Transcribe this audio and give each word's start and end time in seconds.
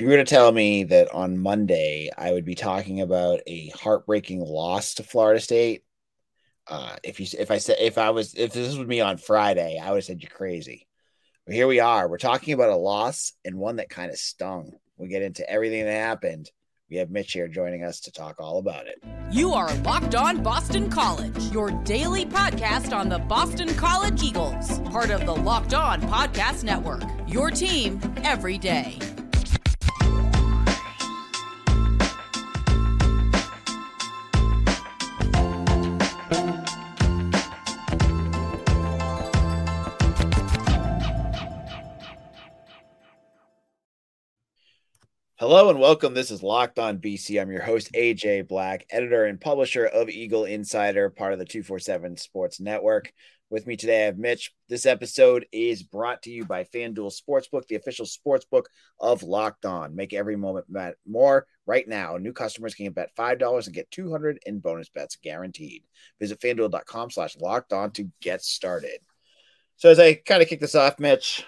if 0.00 0.04
you 0.04 0.08
were 0.08 0.16
to 0.16 0.24
tell 0.24 0.50
me 0.50 0.84
that 0.84 1.12
on 1.12 1.36
Monday 1.36 2.08
I 2.16 2.32
would 2.32 2.46
be 2.46 2.54
talking 2.54 3.02
about 3.02 3.40
a 3.46 3.68
heartbreaking 3.68 4.40
loss 4.40 4.94
to 4.94 5.02
Florida 5.02 5.40
State, 5.40 5.84
uh, 6.68 6.96
if 7.04 7.20
you 7.20 7.26
if 7.38 7.50
I 7.50 7.58
said 7.58 7.76
if 7.78 7.98
I 7.98 8.08
was 8.08 8.32
if 8.32 8.54
this 8.54 8.74
was 8.74 8.86
me 8.86 9.02
on 9.02 9.18
Friday, 9.18 9.78
I 9.78 9.90
would 9.90 9.98
have 9.98 10.04
said 10.04 10.22
you're 10.22 10.30
crazy. 10.30 10.88
But 11.44 11.54
here 11.54 11.66
we 11.66 11.80
are. 11.80 12.08
We're 12.08 12.16
talking 12.16 12.54
about 12.54 12.70
a 12.70 12.76
loss 12.76 13.34
and 13.44 13.58
one 13.58 13.76
that 13.76 13.90
kind 13.90 14.10
of 14.10 14.16
stung. 14.16 14.72
We 14.96 15.08
get 15.08 15.20
into 15.20 15.48
everything 15.50 15.84
that 15.84 15.92
happened. 15.92 16.50
We 16.88 16.96
have 16.96 17.10
Mitch 17.10 17.34
here 17.34 17.46
joining 17.46 17.84
us 17.84 18.00
to 18.00 18.10
talk 18.10 18.40
all 18.40 18.58
about 18.58 18.86
it. 18.86 19.04
You 19.30 19.52
are 19.52 19.72
Locked 19.82 20.14
On 20.14 20.42
Boston 20.42 20.88
College, 20.88 21.52
your 21.52 21.72
daily 21.84 22.24
podcast 22.24 22.96
on 22.96 23.10
the 23.10 23.18
Boston 23.18 23.74
College 23.74 24.22
Eagles, 24.22 24.78
part 24.88 25.10
of 25.10 25.26
the 25.26 25.36
Locked 25.36 25.74
On 25.74 26.00
Podcast 26.00 26.64
Network. 26.64 27.02
Your 27.28 27.50
team 27.50 28.00
every 28.24 28.56
day. 28.56 28.98
Hello 45.40 45.70
and 45.70 45.80
welcome. 45.80 46.12
This 46.12 46.30
is 46.30 46.42
Locked 46.42 46.78
On 46.78 46.98
BC. 46.98 47.40
I'm 47.40 47.50
your 47.50 47.62
host, 47.62 47.90
AJ 47.94 48.46
Black, 48.46 48.84
editor 48.90 49.24
and 49.24 49.40
publisher 49.40 49.86
of 49.86 50.10
Eagle 50.10 50.44
Insider, 50.44 51.08
part 51.08 51.32
of 51.32 51.38
the 51.38 51.46
247 51.46 52.18
Sports 52.18 52.60
Network. 52.60 53.10
With 53.48 53.66
me 53.66 53.78
today, 53.78 54.02
I 54.02 54.04
have 54.04 54.18
Mitch. 54.18 54.52
This 54.68 54.84
episode 54.84 55.46
is 55.50 55.82
brought 55.82 56.20
to 56.24 56.30
you 56.30 56.44
by 56.44 56.64
FanDuel 56.64 57.18
Sportsbook, 57.18 57.66
the 57.68 57.76
official 57.76 58.04
sportsbook 58.04 58.64
of 59.00 59.22
Locked 59.22 59.64
On. 59.64 59.96
Make 59.96 60.12
every 60.12 60.36
moment 60.36 60.66
more 61.06 61.46
right 61.64 61.88
now. 61.88 62.18
New 62.18 62.34
customers 62.34 62.74
can 62.74 62.92
bet 62.92 63.16
$5 63.16 63.64
and 63.64 63.74
get 63.74 63.90
200 63.90 64.40
in 64.44 64.58
bonus 64.58 64.90
bets 64.90 65.16
guaranteed. 65.16 65.84
Visit 66.20 66.38
fanduel.com 66.42 67.10
slash 67.10 67.38
locked 67.38 67.72
on 67.72 67.92
to 67.92 68.10
get 68.20 68.42
started. 68.42 68.98
So, 69.76 69.88
as 69.88 69.98
I 69.98 70.16
kind 70.16 70.42
of 70.42 70.50
kick 70.50 70.60
this 70.60 70.74
off, 70.74 70.98
Mitch, 70.98 71.46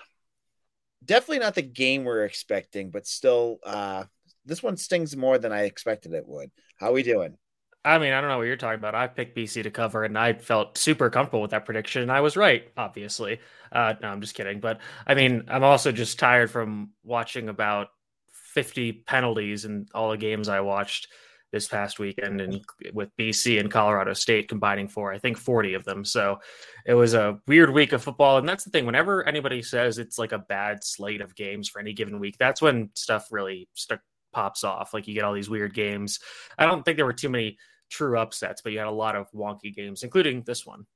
definitely 1.05 1.41
not 1.41 1.55
the 1.55 1.63
game 1.63 2.05
we're 2.05 2.25
expecting, 2.25 2.91
but 2.91 3.07
still, 3.07 3.59
uh, 3.65 4.05
this 4.45 4.63
one 4.63 4.77
stings 4.77 5.17
more 5.17 5.39
than 5.39 5.53
I 5.53 5.63
expected 5.63 6.13
it 6.15 6.27
would. 6.27 6.51
How 6.77 6.91
are 6.91 6.93
we 6.93 7.03
doing? 7.03 7.37
I 7.85 7.99
mean, 7.99 8.13
I 8.13 8.21
don't 8.21 8.31
know 8.31 8.39
what 8.39 8.47
you're 8.47 8.57
talking 8.57 8.79
about. 8.79 8.95
I 8.95 9.09
picked 9.09 9.37
BC 9.37 9.65
to 9.65 9.71
cover, 9.71 10.05
and 10.05 10.17
I 10.17 10.35
felt 10.35 10.79
super 10.79 11.11
comfortable 11.11 11.43
with 11.43 11.51
that 11.51 11.65
prediction, 11.65 12.03
and 12.03 12.13
I 12.13 12.21
was 12.21 12.37
right, 12.37 12.69
obviously. 12.77 13.41
Uh, 13.73 13.95
no, 14.01 14.09
I'm 14.09 14.21
just 14.21 14.35
kidding. 14.35 14.61
But 14.61 14.81
I 15.07 15.15
mean, 15.15 15.45
I'm 15.49 15.65
also 15.65 15.91
just 15.91 16.19
tired 16.19 16.51
from 16.51 16.91
watching 17.03 17.49
about 17.49 17.89
50 18.31 18.93
penalties 18.93 19.65
in 19.65 19.87
all 19.95 20.11
the 20.11 20.17
games 20.17 20.49
I 20.49 20.61
watched 20.61 21.09
this 21.53 21.69
past 21.69 21.99
weekend 21.99 22.41
and 22.41 22.65
with 22.95 23.15
BC 23.19 23.61
and 23.61 23.71
Colorado 23.71 24.15
State 24.15 24.49
combining 24.49 24.89
for 24.89 25.13
I 25.13 25.19
think 25.19 25.37
40 25.37 25.75
of 25.75 25.85
them. 25.85 26.05
So 26.05 26.39
it 26.87 26.95
was 26.95 27.15
a 27.15 27.39
weird 27.47 27.71
week 27.73 27.93
of 27.93 28.03
football 28.03 28.39
and 28.39 28.49
that's 28.49 28.65
the 28.65 28.71
thing 28.71 28.87
whenever 28.87 29.27
anybody 29.29 29.63
says 29.63 29.99
it's 29.99 30.19
like 30.19 30.33
a 30.33 30.39
bad 30.39 30.83
slate 30.83 31.21
of 31.21 31.35
games 31.35 31.69
for 31.69 31.81
any 31.81 31.93
given 31.93 32.19
week 32.19 32.37
that's 32.39 32.63
when 32.63 32.91
stuff 32.95 33.29
really 33.31 33.69
start, 33.75 34.01
pops 34.33 34.65
off 34.65 34.95
like 34.95 35.07
you 35.07 35.15
get 35.15 35.25
all 35.25 35.35
these 35.35 35.51
weird 35.51 35.75
games. 35.75 36.19
I 36.59 36.65
don't 36.65 36.83
think 36.83 36.97
there 36.97 37.07
were 37.07 37.13
too 37.13 37.29
many 37.29 37.59
true 37.91 38.19
upsets 38.19 38.63
but 38.63 38.73
you 38.73 38.79
had 38.79 38.89
a 38.89 38.91
lot 38.91 39.15
of 39.15 39.31
wonky 39.33 39.75
games 39.75 40.03
including 40.03 40.43
this 40.43 40.65
one. 40.67 40.87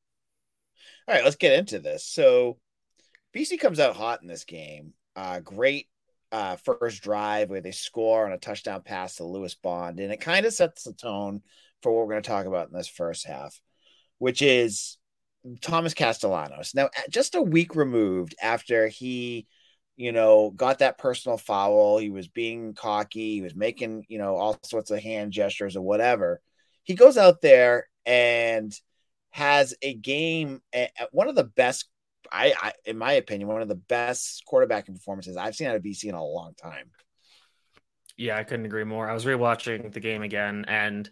All 1.06 1.14
right, 1.14 1.22
let's 1.22 1.36
get 1.36 1.52
into 1.52 1.78
this. 1.78 2.04
So 2.04 2.58
BC 3.34 3.60
comes 3.60 3.78
out 3.78 3.94
hot 3.94 4.22
in 4.22 4.28
this 4.28 4.44
game. 4.44 4.94
Uh, 5.14 5.40
great 5.40 5.88
uh, 6.32 6.56
first 6.56 7.02
drive 7.02 7.50
where 7.50 7.60
they 7.60 7.72
score 7.72 8.26
on 8.26 8.32
a 8.32 8.38
touchdown 8.38 8.82
pass 8.82 9.16
to 9.16 9.24
Lewis 9.24 9.54
Bond. 9.54 10.00
And 10.00 10.12
it 10.12 10.20
kind 10.20 10.46
of 10.46 10.52
sets 10.52 10.84
the 10.84 10.92
tone 10.92 11.42
for 11.82 11.92
what 11.92 12.06
we're 12.06 12.12
going 12.14 12.22
to 12.22 12.28
talk 12.28 12.46
about 12.46 12.68
in 12.68 12.74
this 12.74 12.88
first 12.88 13.26
half, 13.26 13.60
which 14.18 14.42
is 14.42 14.98
Thomas 15.60 15.94
Castellanos. 15.94 16.74
Now, 16.74 16.90
just 17.10 17.34
a 17.34 17.42
week 17.42 17.76
removed 17.76 18.34
after 18.42 18.88
he, 18.88 19.46
you 19.96 20.12
know, 20.12 20.50
got 20.50 20.80
that 20.80 20.98
personal 20.98 21.38
foul, 21.38 21.98
he 21.98 22.10
was 22.10 22.28
being 22.28 22.74
cocky, 22.74 23.34
he 23.34 23.42
was 23.42 23.54
making, 23.54 24.04
you 24.08 24.18
know, 24.18 24.36
all 24.36 24.58
sorts 24.64 24.90
of 24.90 25.00
hand 25.00 25.32
gestures 25.32 25.76
or 25.76 25.82
whatever. 25.82 26.40
He 26.82 26.94
goes 26.94 27.16
out 27.16 27.40
there 27.40 27.88
and 28.04 28.72
has 29.30 29.74
a 29.82 29.94
game, 29.94 30.60
one 31.12 31.28
of 31.28 31.34
the 31.34 31.44
best 31.44 31.88
I, 32.32 32.54
I, 32.60 32.72
in 32.84 32.98
my 32.98 33.12
opinion, 33.12 33.48
one 33.48 33.62
of 33.62 33.68
the 33.68 33.74
best 33.74 34.44
quarterbacking 34.50 34.94
performances 34.94 35.36
I've 35.36 35.54
seen 35.54 35.68
out 35.68 35.76
of 35.76 35.82
BC 35.82 36.04
in 36.04 36.14
a 36.14 36.24
long 36.24 36.54
time. 36.54 36.90
Yeah, 38.16 38.36
I 38.36 38.44
couldn't 38.44 38.66
agree 38.66 38.84
more. 38.84 39.08
I 39.08 39.14
was 39.14 39.24
rewatching 39.24 39.92
the 39.92 40.00
game 40.00 40.22
again, 40.22 40.64
and 40.68 41.08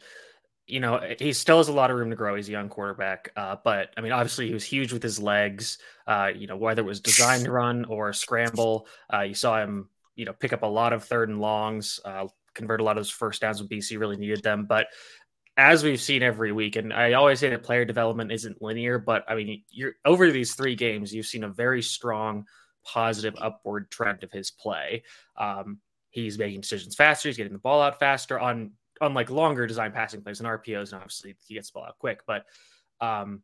you 0.67 0.81
know 0.81 1.01
he 1.19 1.35
still 1.35 1.59
has 1.59 1.69
a 1.69 1.73
lot 1.73 1.91
of 1.91 1.99
room 1.99 2.11
to 2.11 2.17
grow. 2.17 2.35
He's 2.35 2.49
a 2.49 2.53
young 2.53 2.71
quarterback, 2.71 3.31
uh, 3.37 3.57
but 3.63 3.91
I 3.97 4.01
mean, 4.01 4.13
obviously, 4.13 4.47
he 4.47 4.55
was 4.55 4.65
huge 4.65 4.93
with 4.93 5.03
his 5.03 5.21
legs. 5.21 5.79
Uh, 6.07 6.31
you 6.35 6.47
know, 6.47 6.57
whether 6.57 6.81
it 6.81 6.87
was 6.87 7.01
designed 7.01 7.47
run 7.47 7.85
or 7.85 8.13
scramble, 8.13 8.87
uh, 9.13 9.21
you 9.21 9.35
saw 9.35 9.61
him, 9.61 9.91
you 10.17 10.25
know, 10.25 10.33
pick 10.33 10.55
up 10.55 10.63
a 10.63 10.67
lot 10.67 10.95
of 10.95 11.05
third 11.05 11.29
and 11.29 11.41
longs, 11.41 12.01
uh, 12.07 12.27
convert 12.55 12.81
a 12.81 12.85
lot 12.85 12.93
of 12.93 13.01
those 13.03 13.11
first 13.11 13.43
downs 13.43 13.61
when 13.61 13.69
BC 13.69 13.99
really 13.99 14.17
needed 14.17 14.43
them. 14.43 14.65
But 14.67 14.87
as 15.57 15.85
we've 15.85 16.01
seen 16.01 16.23
every 16.23 16.53
week, 16.53 16.77
and 16.77 16.93
I 16.93 17.13
always 17.13 17.41
say 17.41 17.49
that 17.51 17.63
player 17.63 17.85
development 17.85 18.33
isn't 18.33 18.61
linear, 18.61 18.99
but 18.99 19.25
I 19.29 19.35
mean, 19.35 19.63
you're 19.71 19.95
over 20.05 20.31
these 20.31 20.55
three 20.55 20.75
games, 20.75 21.15
you've 21.15 21.27
seen 21.27 21.45
a 21.45 21.49
very 21.49 21.83
strong, 21.83 22.47
positive 22.85 23.35
upward 23.39 23.91
trend 23.91 24.25
of 24.25 24.33
his 24.33 24.51
play. 24.51 25.05
Um, 25.37 25.79
he's 26.11 26.39
making 26.39 26.63
decisions 26.63 26.95
faster, 26.95 27.29
he's 27.29 27.37
getting 27.37 27.53
the 27.53 27.59
ball 27.59 27.81
out 27.81 27.99
faster 27.99 28.39
on 28.39 28.73
unlike 29.01 29.31
longer 29.31 29.67
design 29.67 29.93
passing 29.93 30.23
plays 30.23 30.41
and 30.41 30.49
RPOs, 30.49 30.93
and 30.93 31.03
obviously 31.03 31.35
he 31.47 31.55
gets 31.55 31.71
the 31.71 31.79
ball 31.79 31.87
out 31.87 31.99
quick. 31.99 32.21
But 32.27 32.45
um, 33.01 33.43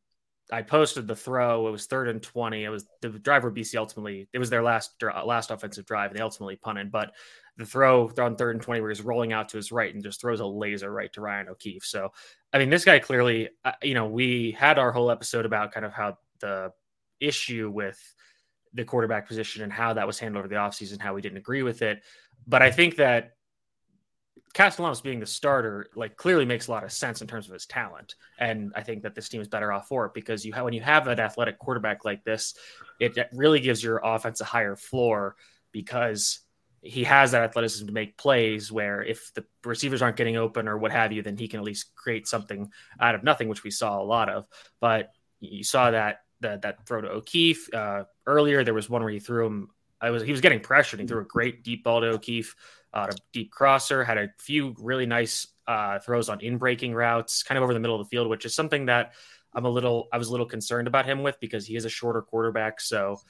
I 0.53 0.63
posted 0.63 1.07
the 1.07 1.17
throw. 1.17 1.69
It 1.69 1.73
was 1.73 1.87
third 1.87 2.09
and 2.09 2.23
twenty. 2.23 2.65
It 2.65 2.69
was 2.71 2.87
the 3.03 3.11
driver 3.11 3.51
BC 3.51 3.77
ultimately. 3.77 4.29
It 4.33 4.39
was 4.39 4.51
their 4.51 4.63
last 4.63 5.03
last 5.03 5.51
offensive 5.51 5.87
drive. 5.87 6.11
And 6.11 6.19
they 6.19 6.23
ultimately 6.23 6.57
punted, 6.57 6.91
but 6.91 7.13
the 7.57 7.67
throw 7.67 8.11
on 8.19 8.37
third 8.37 8.57
and 8.57 8.63
20 8.63 8.81
where 8.81 8.91
he's 8.91 9.03
rolling 9.03 9.33
out 9.33 9.49
to 9.51 9.57
his 9.57 9.73
right 9.73 9.93
and 9.93 10.03
just 10.03 10.21
throws 10.21 10.41
a 10.41 10.47
laser 10.47 10.91
right 10.91 11.13
to 11.13 11.21
Ryan 11.21 11.49
O'Keefe. 11.49 11.85
So, 11.85 12.13
I 12.53 12.59
mean, 12.59 12.71
this 12.71 12.85
guy 12.85 12.99
clearly, 12.99 13.51
uh, 13.65 13.73
you 13.83 13.95
know, 13.95 14.07
we 14.07 14.53
had 14.53 14.79
our 14.79 14.93
whole 14.93 15.11
episode 15.11 15.47
about 15.47 15.73
kind 15.73 15.85
of 15.85 15.93
how 15.93 16.19
the 16.41 16.73
issue 17.21 17.71
with 17.71 17.99
the 18.73 18.85
quarterback 18.85 19.29
position 19.29 19.63
and 19.63 19.73
how 19.73 19.93
that 19.95 20.07
was 20.07 20.19
handled 20.19 20.45
over 20.45 20.49
the 20.49 20.61
offseason, 20.61 21.01
how 21.01 21.15
we 21.15 21.21
didn't 21.21 21.39
agree 21.39 21.63
with 21.63 21.83
it. 21.83 22.03
But 22.47 22.63
I 22.63 22.71
think 22.71 22.97
that 22.97 23.33
Castellanos 24.53 25.01
being 25.01 25.21
the 25.21 25.27
starter, 25.27 25.89
like 25.95 26.17
clearly 26.17 26.45
makes 26.45 26.67
a 26.67 26.71
lot 26.71 26.85
of 26.85 26.93
sense 26.93 27.21
in 27.21 27.29
terms 27.29 27.47
of 27.47 27.53
his 27.53 27.67
talent. 27.67 28.17
And 28.39 28.73
I 28.75 28.83
think 28.83 29.03
that 29.03 29.15
this 29.15 29.29
team 29.29 29.41
is 29.41 29.49
better 29.49 29.73
off 29.73 29.89
for 29.89 30.07
it 30.07 30.15
because 30.15 30.45
you 30.45 30.53
have, 30.53 30.65
when 30.65 30.73
you 30.73 30.81
have 30.81 31.07
an 31.07 31.21
athletic 31.21 31.59
quarterback 31.59 32.05
like 32.05 32.25
this, 32.25 32.55
it 32.99 33.17
really 33.33 33.61
gives 33.61 33.83
your 33.83 34.01
offense 34.03 34.41
a 34.41 34.45
higher 34.45 34.77
floor 34.77 35.37
because 35.73 36.41
he 36.83 37.05
has 37.05 37.33
that 37.33 37.43
athleticism 37.43 37.87
to 37.87 37.93
make 37.93 38.17
plays 38.17 38.73
where 38.73 39.03
if 39.03 39.33
the 39.35 39.45
receivers 39.65 40.01
aren't 40.01 40.17
getting 40.17 40.37
open 40.37 40.67
or 40.67 40.79
what 40.79 40.93
have 40.93 41.13
you, 41.13 41.23
then 41.23 41.37
he 41.37 41.47
can 41.47 41.61
at 41.61 41.67
least 41.67 41.95
create 41.95 42.27
something 42.27 42.71
out 42.99 43.15
of 43.15 43.23
nothing, 43.23 43.49
which 43.49 43.63
we 43.63 43.71
saw 43.71 44.01
a 44.01 44.05
lot 44.05 44.31
of. 44.31 44.47
But 44.81 45.11
you 45.41 45.65
saw 45.65 45.91
that 45.91 46.21
that, 46.41 46.63
that 46.63 46.87
throw 46.87 47.03
to 47.03 47.11
O'Keefe 47.11 47.73
uh, 47.75 48.05
earlier. 48.27 48.65
There 48.65 48.75
was 48.75 48.89
one 48.89 49.03
where 49.03 49.13
he 49.13 49.21
threw 49.21 49.47
him. 49.47 49.69
I 50.01 50.11
was 50.11 50.23
he 50.23 50.33
was 50.33 50.41
getting 50.41 50.61
pressured. 50.61 51.01
He 51.01 51.07
threw 51.07 51.21
a 51.21 51.25
great 51.25 51.63
deep 51.63 51.85
ball 51.85 52.01
to 52.01 52.09
O'Keefe, 52.09 52.57
uh, 52.95 53.09
a 53.11 53.17
deep 53.33 53.51
crosser. 53.51 54.03
Had 54.03 54.17
a 54.17 54.29
few 54.39 54.75
really 54.79 55.05
nice 55.05 55.49
uh, 55.67 55.99
throws 55.99 56.31
on 56.31 56.41
in 56.41 56.57
breaking 56.57 56.95
routes, 56.95 57.43
kind 57.43 57.59
of 57.59 57.63
over 57.63 57.75
the 57.75 57.81
middle 57.81 58.01
of 58.01 58.07
the 58.07 58.09
field, 58.09 58.29
which 58.29 58.47
is 58.47 58.55
something 58.55 58.87
that 58.87 59.13
I'm 59.53 59.67
a 59.67 59.71
little 59.71 60.09
I 60.13 60.17
was 60.17 60.29
a 60.29 60.31
little 60.31 60.47
concerned 60.47 60.89
about 60.89 61.05
him 61.05 61.23
with 61.23 61.39
because 61.41 61.67
he 61.67 61.77
is 61.77 61.85
a 61.85 61.91
shorter 61.91 62.23
quarterback. 62.23 62.81
So 62.81 63.21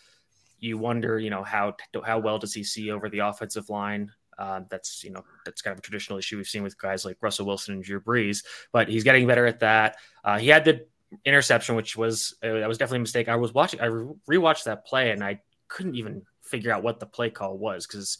you 0.61 0.79
wonder, 0.79 1.19
you 1.19 1.31
know, 1.31 1.43
how 1.43 1.75
how 2.05 2.19
well 2.19 2.39
does 2.39 2.55
he 2.55 2.65
see 2.65 2.91
over 2.91 3.09
the 3.09 3.21
offensive 3.21 3.71
line? 3.71 4.13
Uh, 4.39 4.63
that's 4.71 5.05
you 5.05 5.11
know 5.11 5.23
that's 5.45 5.61
kind 5.61 5.73
of 5.73 5.79
a 5.79 5.83
traditional 5.83 6.19
issue 6.19 6.37
we've 6.37 6.47
seen 6.47 6.63
with 6.63 6.79
guys 6.79 7.05
like 7.05 7.19
Russell 7.21 7.47
Wilson 7.47 7.75
and 7.75 7.85
Drew 7.85 8.01
Brees, 8.01 8.45
but 8.73 8.89
he's 8.89 9.05
getting 9.05 9.27
better 9.27 9.47
at 9.47 9.61
that. 9.61 9.97
Uh, 10.25 10.39
he 10.39 10.49
had 10.49 10.65
the 10.65 10.87
interception, 11.25 11.77
which 11.77 11.97
was 11.97 12.35
uh, 12.43 12.55
that 12.55 12.69
was 12.69 12.79
definitely 12.79 12.99
a 12.99 13.01
mistake. 13.01 13.29
I 13.29 13.37
was 13.37 13.53
watching, 13.53 13.81
I 13.81 13.89
rewatched 13.89 14.65
that 14.65 14.87
play, 14.87 15.11
and 15.11 15.23
I 15.23 15.41
couldn't 15.69 15.97
even 15.97 16.23
figure 16.43 16.73
out 16.73 16.83
what 16.83 17.01
the 17.01 17.07
play 17.07 17.31
call 17.31 17.59
was 17.59 17.87
because 17.87 18.19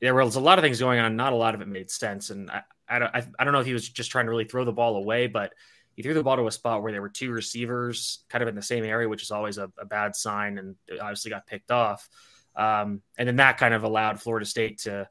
there 0.00 0.14
was 0.14 0.36
a 0.36 0.40
lot 0.40 0.58
of 0.58 0.62
things 0.62 0.80
going 0.80 1.00
on. 1.00 1.16
Not 1.16 1.32
a 1.32 1.36
lot 1.36 1.54
of 1.54 1.60
it 1.60 1.68
made 1.68 1.90
sense, 1.90 2.30
and 2.30 2.50
I 2.50 2.62
I 2.88 2.98
don't 2.98 3.14
I, 3.14 3.26
I 3.38 3.44
don't 3.44 3.52
know 3.52 3.60
if 3.60 3.66
he 3.66 3.72
was 3.72 3.88
just 3.88 4.10
trying 4.10 4.26
to 4.26 4.30
really 4.30 4.44
throw 4.44 4.64
the 4.64 4.72
ball 4.72 4.96
away, 4.96 5.28
but 5.28 5.54
he 5.94 6.02
threw 6.02 6.14
the 6.14 6.22
ball 6.22 6.36
to 6.36 6.46
a 6.46 6.52
spot 6.52 6.82
where 6.82 6.92
there 6.92 7.02
were 7.02 7.08
two 7.08 7.30
receivers 7.30 8.24
kind 8.28 8.42
of 8.42 8.48
in 8.48 8.54
the 8.54 8.62
same 8.62 8.84
area, 8.84 9.08
which 9.08 9.22
is 9.22 9.30
always 9.30 9.58
a, 9.58 9.70
a 9.78 9.84
bad 9.84 10.16
sign, 10.16 10.58
and 10.58 10.76
obviously 11.00 11.30
got 11.30 11.46
picked 11.46 11.70
off. 11.70 12.08
Um, 12.56 13.02
and 13.18 13.26
then 13.26 13.36
that 13.36 13.58
kind 13.58 13.74
of 13.74 13.84
allowed 13.84 14.20
Florida 14.20 14.46
State 14.46 14.78
to, 14.80 15.08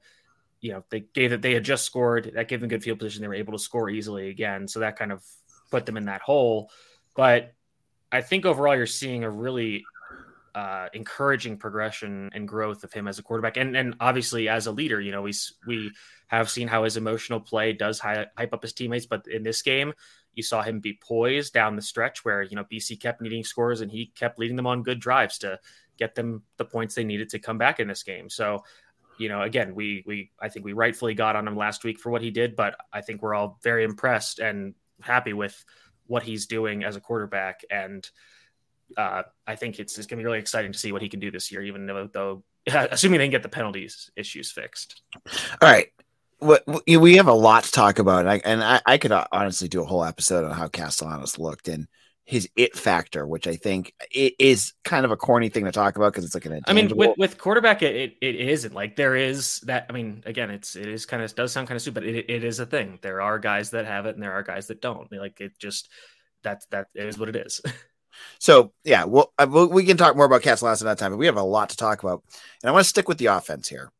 you 0.62 0.72
know, 0.72 0.84
they 0.90 1.02
gave 1.14 1.32
that 1.32 1.42
they 1.42 1.54
had 1.54 1.64
just 1.64 1.86
scored, 1.86 2.32
that 2.36 2.48
gave 2.48 2.60
them 2.60 2.70
good 2.70 2.84
field 2.84 3.00
position. 3.00 3.22
They 3.22 3.28
were 3.28 3.34
able 3.34 3.54
to 3.54 3.60
score 3.60 3.90
easily 3.90 4.30
again, 4.30 4.68
so 4.68 4.80
that 4.80 4.98
kind 4.98 5.12
of 5.12 5.24
put 5.72 5.86
them 5.86 5.98
in 5.98 6.06
that 6.06 6.22
hole. 6.22 6.70
But 7.16 7.54
I 8.12 8.22
think 8.22 8.46
overall, 8.46 8.76
you're 8.76 8.86
seeing 8.86 9.24
a 9.24 9.30
really 9.30 9.84
uh, 10.56 10.88
encouraging 10.94 11.58
progression 11.58 12.30
and 12.34 12.48
growth 12.48 12.84
of 12.84 12.94
him 12.94 13.08
as 13.08 13.20
a 13.20 13.24
quarterback, 13.24 13.58
and 13.58 13.76
and 13.76 13.96
obviously 14.00 14.50
as 14.50 14.68
a 14.68 14.72
leader. 14.72 15.02
You 15.02 15.12
know, 15.12 15.22
we 15.22 15.34
we 15.66 15.92
have 16.28 16.50
seen 16.50 16.68
how 16.68 16.84
his 16.84 16.98
emotional 16.98 17.40
play 17.40 17.74
does 17.74 18.00
hype 18.00 18.30
up 18.38 18.62
his 18.62 18.74
teammates, 18.74 19.06
but 19.06 19.28
in 19.28 19.44
this 19.44 19.62
game, 19.62 19.94
you 20.34 20.44
saw 20.44 20.62
him 20.62 20.80
be 20.80 21.00
poised 21.02 21.54
down 21.54 21.76
the 21.76 21.82
stretch 21.82 22.26
where 22.26 22.42
you 22.42 22.56
know 22.56 22.66
BC 22.66 23.00
kept 23.00 23.22
needing 23.22 23.44
scores 23.44 23.82
and 23.82 23.92
he 23.92 24.08
kept 24.08 24.40
leading 24.40 24.56
them 24.56 24.68
on 24.68 24.84
good 24.84 25.00
drives 25.00 25.38
to 25.40 25.60
get 25.98 26.16
them 26.16 26.44
the 26.58 26.66
points 26.66 26.96
they 26.96 27.04
needed 27.04 27.30
to 27.30 27.40
come 27.40 27.58
back 27.58 27.80
in 27.80 27.88
this 27.88 28.04
game. 28.04 28.30
So, 28.30 28.64
you 29.20 29.30
know, 29.30 29.44
again, 29.44 29.76
we 29.76 30.04
we 30.06 30.32
I 30.40 30.50
think 30.50 30.66
we 30.66 30.74
rightfully 30.74 31.14
got 31.14 31.36
on 31.36 31.48
him 31.48 31.56
last 31.56 31.84
week 31.84 32.00
for 32.00 32.10
what 32.10 32.22
he 32.22 32.32
did, 32.32 32.56
but 32.56 32.76
I 32.92 33.02
think 33.02 33.22
we're 33.22 33.36
all 33.36 33.60
very 33.64 33.84
impressed 33.84 34.40
and 34.40 34.74
happy 35.02 35.34
with 35.34 35.64
what 36.08 36.24
he's 36.24 36.48
doing 36.48 36.84
as 36.84 36.96
a 36.96 37.02
quarterback 37.02 37.62
and 37.70 38.10
uh, 38.98 39.24
I 39.48 39.56
think 39.56 39.80
it's, 39.80 39.98
it's 39.98 40.08
going 40.08 40.18
to 40.18 40.22
be 40.22 40.26
really 40.26 40.40
exciting 40.40 40.72
to 40.72 40.78
see 40.78 40.92
what 40.92 41.02
he 41.02 41.10
can 41.10 41.20
do 41.20 41.32
this 41.32 41.52
year, 41.52 41.64
even 41.64 41.86
though, 41.86 42.08
though 42.12 42.44
assuming 42.68 43.20
they 43.20 43.26
can 43.26 43.32
get 43.32 43.44
the 43.44 43.50
penalties 43.50 44.12
issues 44.16 44.52
fixed. 44.52 45.02
All 45.62 45.70
right. 45.70 45.88
What, 46.44 46.64
we 46.88 47.16
have 47.16 47.28
a 47.28 47.34
lot 47.34 47.64
to 47.64 47.72
talk 47.72 48.00
about, 48.00 48.22
and 48.22 48.30
I, 48.30 48.42
and 48.44 48.64
I, 48.64 48.82
I 48.86 48.98
could 48.98 49.12
honestly 49.32 49.68
do 49.68 49.82
a 49.82 49.86
whole 49.86 50.04
episode 50.04 50.46
on 50.46 50.52
how 50.52 50.68
Castellanos 50.68 51.40
looked 51.40 51.68
and 51.68 51.88
his 52.26 52.50
it 52.56 52.76
factor, 52.76 53.28
which 53.28 53.48
I 53.48 53.56
think 53.56 53.94
it 54.12 54.34
is 54.40 54.74
kind 54.84 55.04
of 55.04 55.12
a 55.12 55.18
corny 55.18 55.50
thing 55.50 55.66
to 55.66 55.72
talk 55.72 55.98
about 55.98 56.14
because 56.14 56.24
it's 56.24 56.34
like 56.34 56.46
an. 56.46 56.62
I 56.68 56.74
mean, 56.74 56.96
with, 56.96 57.18
with 57.18 57.38
quarterback, 57.38 57.82
it, 57.82 57.96
it, 57.96 58.18
it 58.22 58.36
isn't 58.36 58.74
like 58.74 58.96
there 58.96 59.16
is 59.16 59.60
that. 59.66 59.88
I 59.90 59.94
mean, 59.94 60.24
again, 60.26 60.50
it's 60.50 60.76
it 60.76 60.88
is 60.88 61.06
kind 61.06 61.22
of 61.22 61.36
does 61.36 61.52
sound 61.52 61.68
kind 61.68 61.76
of 61.76 61.82
stupid, 61.82 62.02
but 62.02 62.10
it, 62.10 62.30
it 62.30 62.44
is 62.44 62.60
a 62.60 62.66
thing. 62.66 63.00
There 63.02 63.22
are 63.22 63.40
guys 63.40 63.72
that 63.72 63.86
have 63.86 64.06
it, 64.06 64.16
and 64.16 64.24
there 64.24 64.34
are 64.34 64.44
guys 64.44 64.68
that 64.68 64.82
don't. 64.82 65.12
Like 65.12 65.42
it 65.42 65.54
just 65.60 65.90
that's 66.44 66.66
that 66.68 66.88
is 66.96 67.18
what 67.18 67.30
it 67.30 67.36
is. 67.36 67.62
So 68.40 68.74
yeah, 68.84 69.06
well, 69.06 69.34
uh, 69.40 69.48
we 69.72 69.86
can 69.86 69.98
talk 69.98 70.16
more 70.16 70.28
about 70.28 70.44
Castellanos 70.44 70.84
at 70.84 70.86
that 70.86 71.00
time, 71.00 71.12
but 71.12 71.18
we 71.18 71.26
have 71.26 71.36
a 71.36 71.42
lot 71.42 71.70
to 71.70 71.78
talk 71.78 72.04
about, 72.04 72.24
and 72.62 72.70
I 72.70 72.72
want 72.72 72.84
to 72.84 72.90
stick 72.90 73.08
with 73.08 73.18
the 73.18 73.26
offense 73.26 73.68
here. 73.68 73.92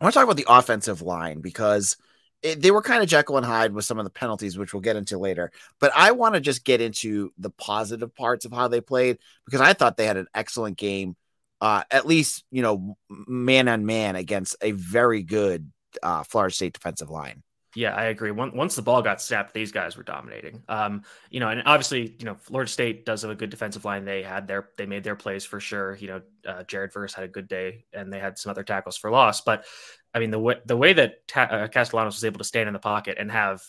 I 0.00 0.04
want 0.04 0.12
to 0.12 0.18
talk 0.18 0.24
about 0.24 0.36
the 0.36 0.46
offensive 0.48 1.02
line 1.02 1.40
because 1.40 1.96
it, 2.42 2.60
they 2.60 2.70
were 2.70 2.82
kind 2.82 3.02
of 3.02 3.08
Jekyll 3.08 3.38
and 3.38 3.46
Hyde 3.46 3.72
with 3.72 3.84
some 3.84 3.98
of 3.98 4.04
the 4.04 4.10
penalties, 4.10 4.58
which 4.58 4.74
we'll 4.74 4.82
get 4.82 4.96
into 4.96 5.18
later. 5.18 5.50
But 5.80 5.92
I 5.94 6.12
want 6.12 6.34
to 6.34 6.40
just 6.40 6.64
get 6.64 6.80
into 6.80 7.32
the 7.38 7.50
positive 7.50 8.14
parts 8.14 8.44
of 8.44 8.52
how 8.52 8.68
they 8.68 8.80
played 8.80 9.18
because 9.46 9.60
I 9.60 9.72
thought 9.72 9.96
they 9.96 10.06
had 10.06 10.18
an 10.18 10.28
excellent 10.34 10.76
game, 10.76 11.16
uh, 11.60 11.82
at 11.90 12.06
least 12.06 12.44
you 12.50 12.62
know 12.62 12.96
man 13.08 13.68
on 13.68 13.86
man 13.86 14.16
against 14.16 14.56
a 14.60 14.72
very 14.72 15.22
good 15.22 15.72
uh, 16.02 16.22
Florida 16.24 16.54
State 16.54 16.74
defensive 16.74 17.10
line. 17.10 17.42
Yeah, 17.76 17.94
I 17.94 18.04
agree. 18.04 18.30
Once 18.30 18.74
the 18.74 18.80
ball 18.80 19.02
got 19.02 19.20
snapped, 19.20 19.52
these 19.52 19.70
guys 19.70 19.98
were 19.98 20.02
dominating. 20.02 20.62
Um, 20.66 21.02
you 21.28 21.40
know, 21.40 21.50
and 21.50 21.62
obviously, 21.66 22.16
you 22.18 22.24
know, 22.24 22.34
Florida 22.34 22.70
State 22.70 23.04
does 23.04 23.20
have 23.20 23.30
a 23.30 23.34
good 23.34 23.50
defensive 23.50 23.84
line. 23.84 24.06
They 24.06 24.22
had 24.22 24.48
their 24.48 24.70
they 24.78 24.86
made 24.86 25.04
their 25.04 25.14
plays 25.14 25.44
for 25.44 25.60
sure. 25.60 25.94
You 25.96 26.08
know, 26.08 26.22
uh, 26.48 26.62
Jared 26.62 26.94
Verse 26.94 27.12
had 27.12 27.24
a 27.24 27.28
good 27.28 27.48
day, 27.48 27.84
and 27.92 28.10
they 28.10 28.18
had 28.18 28.38
some 28.38 28.48
other 28.48 28.62
tackles 28.62 28.96
for 28.96 29.10
loss. 29.10 29.42
But 29.42 29.66
I 30.14 30.20
mean, 30.20 30.30
the 30.30 30.38
way 30.38 30.56
the 30.64 30.76
way 30.76 30.94
that 30.94 31.28
Ta- 31.28 31.42
uh, 31.42 31.68
Castellanos 31.68 32.14
was 32.14 32.24
able 32.24 32.38
to 32.38 32.44
stand 32.44 32.66
in 32.66 32.72
the 32.72 32.78
pocket 32.78 33.18
and 33.20 33.30
have 33.30 33.62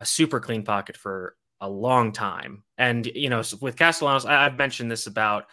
a 0.00 0.06
super 0.06 0.40
clean 0.40 0.64
pocket 0.64 0.96
for 0.96 1.36
a 1.60 1.68
long 1.68 2.12
time, 2.12 2.62
and 2.78 3.04
you 3.04 3.28
know, 3.28 3.42
with 3.60 3.76
Castellanos, 3.76 4.24
I, 4.24 4.44
have 4.44 4.56
mentioned 4.56 4.90
this 4.90 5.06
about 5.06 5.48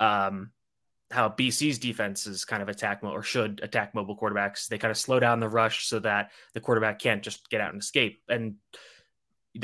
um, 0.00 0.50
how 1.10 1.28
BC's 1.28 1.78
defenses 1.78 2.44
kind 2.44 2.62
of 2.62 2.68
attack 2.68 3.00
or 3.02 3.22
should 3.22 3.60
attack 3.62 3.94
mobile 3.94 4.16
quarterbacks. 4.16 4.66
They 4.66 4.78
kind 4.78 4.90
of 4.90 4.98
slow 4.98 5.20
down 5.20 5.40
the 5.40 5.48
rush 5.48 5.86
so 5.86 6.00
that 6.00 6.32
the 6.52 6.60
quarterback 6.60 6.98
can't 6.98 7.22
just 7.22 7.48
get 7.48 7.60
out 7.60 7.72
and 7.72 7.80
escape. 7.80 8.22
And 8.28 8.56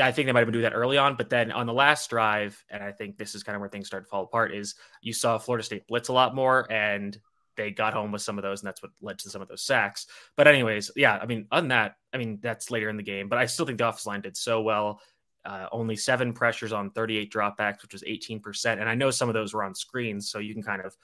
I 0.00 0.12
think 0.12 0.26
they 0.26 0.32
might 0.32 0.40
have 0.40 0.46
been 0.46 0.54
doing 0.54 0.62
that 0.62 0.74
early 0.74 0.98
on, 0.98 1.16
but 1.16 1.30
then 1.30 1.50
on 1.50 1.66
the 1.66 1.72
last 1.72 2.08
drive, 2.10 2.62
and 2.70 2.82
I 2.82 2.92
think 2.92 3.18
this 3.18 3.34
is 3.34 3.42
kind 3.42 3.56
of 3.56 3.60
where 3.60 3.68
things 3.68 3.88
start 3.88 4.04
to 4.04 4.08
fall 4.08 4.24
apart, 4.24 4.54
is 4.54 4.76
you 5.02 5.12
saw 5.12 5.36
Florida 5.36 5.64
State 5.64 5.86
blitz 5.88 6.08
a 6.08 6.12
lot 6.12 6.34
more 6.34 6.70
and 6.70 7.18
they 7.56 7.70
got 7.70 7.92
home 7.92 8.12
with 8.12 8.22
some 8.22 8.38
of 8.38 8.42
those, 8.42 8.60
and 8.60 8.68
that's 8.68 8.82
what 8.82 8.92
led 9.00 9.18
to 9.18 9.30
some 9.30 9.42
of 9.42 9.48
those 9.48 9.62
sacks. 9.62 10.06
But 10.36 10.48
anyways, 10.48 10.92
yeah, 10.96 11.18
I 11.20 11.26
mean, 11.26 11.46
on 11.50 11.68
that, 11.68 11.96
I 12.12 12.18
mean, 12.18 12.38
that's 12.40 12.70
later 12.70 12.88
in 12.88 12.96
the 12.96 13.02
game, 13.02 13.28
but 13.28 13.38
I 13.38 13.46
still 13.46 13.66
think 13.66 13.78
the 13.78 13.88
offensive 13.88 14.06
line 14.06 14.20
did 14.22 14.36
so 14.36 14.62
well. 14.62 15.00
Uh, 15.44 15.66
only 15.72 15.96
seven 15.96 16.32
pressures 16.32 16.72
on 16.72 16.90
38 16.90 17.32
dropbacks, 17.32 17.82
which 17.82 17.92
was 17.92 18.04
18%. 18.04 18.80
And 18.80 18.88
I 18.88 18.94
know 18.94 19.10
some 19.10 19.28
of 19.28 19.34
those 19.34 19.52
were 19.52 19.64
on 19.64 19.74
screens, 19.74 20.30
so 20.30 20.38
you 20.38 20.54
can 20.54 20.62
kind 20.62 20.80
of 20.80 20.96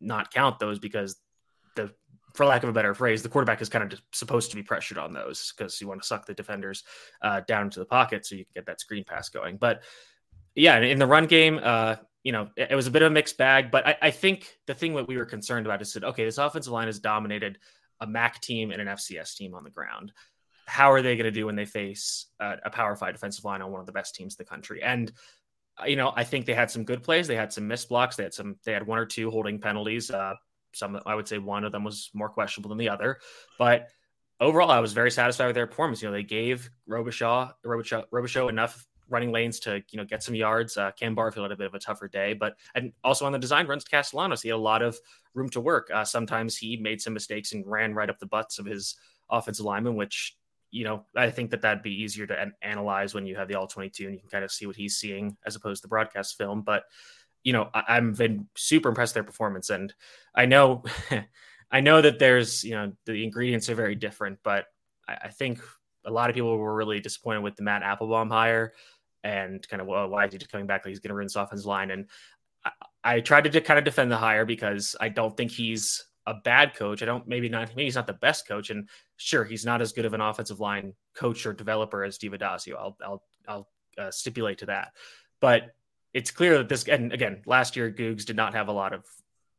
not 0.00 0.32
count 0.32 0.58
those 0.58 0.78
because 0.78 1.16
the 1.76 1.92
for 2.34 2.46
lack 2.46 2.62
of 2.62 2.68
a 2.68 2.72
better 2.72 2.94
phrase, 2.94 3.22
the 3.22 3.28
quarterback 3.28 3.60
is 3.60 3.68
kind 3.68 3.92
of 3.92 4.00
supposed 4.12 4.50
to 4.50 4.56
be 4.56 4.62
pressured 4.62 4.98
on 4.98 5.12
those 5.12 5.52
because 5.56 5.80
you 5.80 5.88
want 5.88 6.00
to 6.00 6.06
suck 6.06 6.26
the 6.26 6.34
defenders 6.34 6.84
uh, 7.22 7.40
down 7.40 7.64
into 7.64 7.80
the 7.80 7.86
pocket 7.86 8.24
so 8.24 8.34
you 8.34 8.44
can 8.44 8.52
get 8.54 8.66
that 8.66 8.80
screen 8.80 9.04
pass 9.04 9.28
going. 9.28 9.56
But 9.56 9.82
yeah, 10.54 10.78
in 10.78 10.98
the 10.98 11.06
run 11.06 11.26
game, 11.26 11.58
uh, 11.62 11.96
you 12.22 12.32
know, 12.32 12.48
it, 12.56 12.72
it, 12.72 12.74
was 12.74 12.86
a 12.86 12.90
bit 12.90 13.02
of 13.02 13.10
a 13.10 13.14
mixed 13.14 13.38
bag. 13.38 13.70
But 13.70 13.86
I, 13.86 13.96
I, 14.02 14.10
think 14.10 14.58
the 14.66 14.74
thing 14.74 14.94
that 14.94 15.08
we 15.08 15.16
were 15.16 15.24
concerned 15.24 15.66
about 15.66 15.82
is 15.82 15.92
that 15.94 16.04
okay, 16.04 16.24
this 16.24 16.38
offensive 16.38 16.72
line 16.72 16.86
has 16.86 16.98
dominated 16.98 17.58
a 18.00 18.06
MAC 18.06 18.40
team 18.40 18.70
and 18.70 18.80
an 18.80 18.88
FCS 18.88 19.34
team 19.36 19.54
on 19.54 19.64
the 19.64 19.70
ground. 19.70 20.12
How 20.66 20.92
are 20.92 21.00
they 21.00 21.16
going 21.16 21.24
to 21.24 21.30
do 21.30 21.46
when 21.46 21.56
they 21.56 21.64
face 21.64 22.26
uh, 22.40 22.56
a 22.64 22.70
Power 22.70 22.94
Five 22.94 23.14
defensive 23.14 23.44
line 23.44 23.62
on 23.62 23.70
one 23.70 23.80
of 23.80 23.86
the 23.86 23.92
best 23.92 24.14
teams 24.14 24.34
in 24.34 24.44
the 24.44 24.48
country? 24.48 24.82
And 24.82 25.10
you 25.86 25.96
know, 25.96 26.12
I 26.16 26.24
think 26.24 26.46
they 26.46 26.54
had 26.54 26.70
some 26.70 26.84
good 26.84 27.02
plays. 27.02 27.26
They 27.26 27.36
had 27.36 27.52
some 27.52 27.68
missed 27.68 27.88
blocks. 27.88 28.16
They 28.16 28.24
had 28.24 28.34
some. 28.34 28.56
They 28.64 28.72
had 28.72 28.86
one 28.86 28.98
or 28.98 29.06
two 29.06 29.30
holding 29.30 29.60
penalties. 29.60 30.10
Uh, 30.10 30.34
some, 30.74 31.00
I 31.06 31.14
would 31.14 31.28
say, 31.28 31.38
one 31.38 31.64
of 31.64 31.72
them 31.72 31.84
was 31.84 32.10
more 32.14 32.28
questionable 32.28 32.68
than 32.68 32.78
the 32.78 32.88
other. 32.88 33.18
But 33.58 33.88
overall, 34.40 34.70
I 34.70 34.80
was 34.80 34.92
very 34.92 35.10
satisfied 35.10 35.46
with 35.46 35.54
their 35.54 35.66
performance. 35.66 36.02
You 36.02 36.08
know, 36.08 36.12
they 36.12 36.22
gave 36.22 36.70
Robichaux, 36.88 37.52
Robichaux, 37.64 38.04
Robichaux 38.12 38.48
enough 38.48 38.86
running 39.10 39.32
lanes 39.32 39.58
to 39.60 39.82
you 39.90 39.96
know 39.96 40.04
get 40.04 40.22
some 40.22 40.34
yards. 40.34 40.76
Uh, 40.76 40.90
Cam 40.92 41.14
Barfield 41.14 41.44
had 41.44 41.52
a 41.52 41.56
bit 41.56 41.66
of 41.66 41.74
a 41.74 41.78
tougher 41.78 42.08
day, 42.08 42.34
but 42.34 42.56
and 42.74 42.92
also 43.04 43.26
on 43.26 43.32
the 43.32 43.38
design 43.38 43.66
runs 43.66 43.84
to 43.84 43.90
Castellanos, 43.90 44.42
he 44.42 44.48
had 44.48 44.56
a 44.56 44.58
lot 44.58 44.82
of 44.82 44.98
room 45.34 45.48
to 45.50 45.60
work. 45.60 45.90
Uh, 45.92 46.04
sometimes 46.04 46.56
he 46.56 46.76
made 46.76 47.00
some 47.00 47.14
mistakes 47.14 47.52
and 47.52 47.66
ran 47.66 47.94
right 47.94 48.10
up 48.10 48.18
the 48.18 48.26
butts 48.26 48.58
of 48.58 48.66
his 48.66 48.96
offensive 49.30 49.64
lineman, 49.64 49.96
which 49.96 50.36
you 50.70 50.84
know, 50.84 51.04
I 51.16 51.30
think 51.30 51.50
that 51.50 51.62
that'd 51.62 51.82
be 51.82 52.02
easier 52.02 52.26
to 52.26 52.38
an- 52.38 52.54
analyze 52.62 53.14
when 53.14 53.26
you 53.26 53.36
have 53.36 53.48
the 53.48 53.54
all 53.54 53.66
22 53.66 54.04
and 54.04 54.14
you 54.14 54.20
can 54.20 54.28
kind 54.28 54.44
of 54.44 54.52
see 54.52 54.66
what 54.66 54.76
he's 54.76 54.96
seeing 54.96 55.36
as 55.46 55.56
opposed 55.56 55.82
to 55.82 55.86
the 55.86 55.88
broadcast 55.90 56.36
film. 56.36 56.62
But, 56.62 56.84
you 57.42 57.52
know, 57.52 57.70
I- 57.72 57.94
have 57.94 58.16
been 58.16 58.48
super 58.56 58.88
impressed 58.88 59.10
with 59.10 59.14
their 59.14 59.30
performance. 59.30 59.70
And 59.70 59.92
I 60.34 60.46
know, 60.46 60.84
I 61.70 61.80
know 61.80 62.00
that 62.00 62.18
there's, 62.18 62.64
you 62.64 62.72
know, 62.72 62.92
the 63.06 63.24
ingredients 63.24 63.68
are 63.68 63.74
very 63.74 63.94
different, 63.94 64.38
but 64.42 64.66
I, 65.08 65.14
I 65.24 65.28
think 65.28 65.60
a 66.04 66.10
lot 66.10 66.30
of 66.30 66.34
people 66.34 66.56
were 66.56 66.74
really 66.74 67.00
disappointed 67.00 67.40
with 67.40 67.56
the 67.56 67.62
Matt 67.62 67.82
Applebaum 67.82 68.30
hire 68.30 68.72
and 69.24 69.66
kind 69.68 69.80
of, 69.80 69.88
well, 69.88 70.08
why 70.08 70.26
is 70.26 70.32
he 70.32 70.38
coming 70.38 70.66
back? 70.66 70.84
Like 70.84 70.90
he's 70.90 71.00
going 71.00 71.10
to 71.10 71.14
ruin 71.14 71.28
this 71.28 71.64
line. 71.64 71.90
And 71.90 72.06
I, 72.64 72.70
I 73.04 73.20
tried 73.20 73.44
to 73.44 73.60
kind 73.60 73.78
of 73.78 73.84
defend 73.84 74.10
the 74.10 74.16
hire 74.16 74.44
because 74.44 74.96
I 75.00 75.08
don't 75.08 75.36
think 75.36 75.50
he's 75.50 76.04
a 76.28 76.34
bad 76.34 76.74
coach. 76.74 77.02
I 77.02 77.06
don't 77.06 77.26
maybe 77.26 77.48
not 77.48 77.68
maybe 77.70 77.84
he's 77.84 77.94
not 77.94 78.06
the 78.06 78.12
best 78.12 78.46
coach, 78.46 78.70
and 78.70 78.88
sure 79.18 79.44
he's 79.44 79.66
not 79.66 79.82
as 79.82 79.92
good 79.92 80.06
of 80.06 80.14
an 80.14 80.20
offensive 80.20 80.60
line 80.60 80.94
coach 81.14 81.44
or 81.44 81.52
developer 81.52 82.02
as 82.04 82.14
Steve 82.14 82.32
Addazio. 82.32 82.76
I'll 82.78 82.96
I'll 83.04 83.22
I'll 83.46 83.68
uh, 83.98 84.10
stipulate 84.10 84.58
to 84.58 84.66
that, 84.66 84.92
but 85.40 85.74
it's 86.14 86.30
clear 86.30 86.58
that 86.58 86.68
this 86.68 86.88
and 86.88 87.12
again 87.12 87.42
last 87.44 87.76
year 87.76 87.92
Googs 87.92 88.24
did 88.24 88.36
not 88.36 88.54
have 88.54 88.68
a 88.68 88.72
lot 88.72 88.94
of 88.94 89.04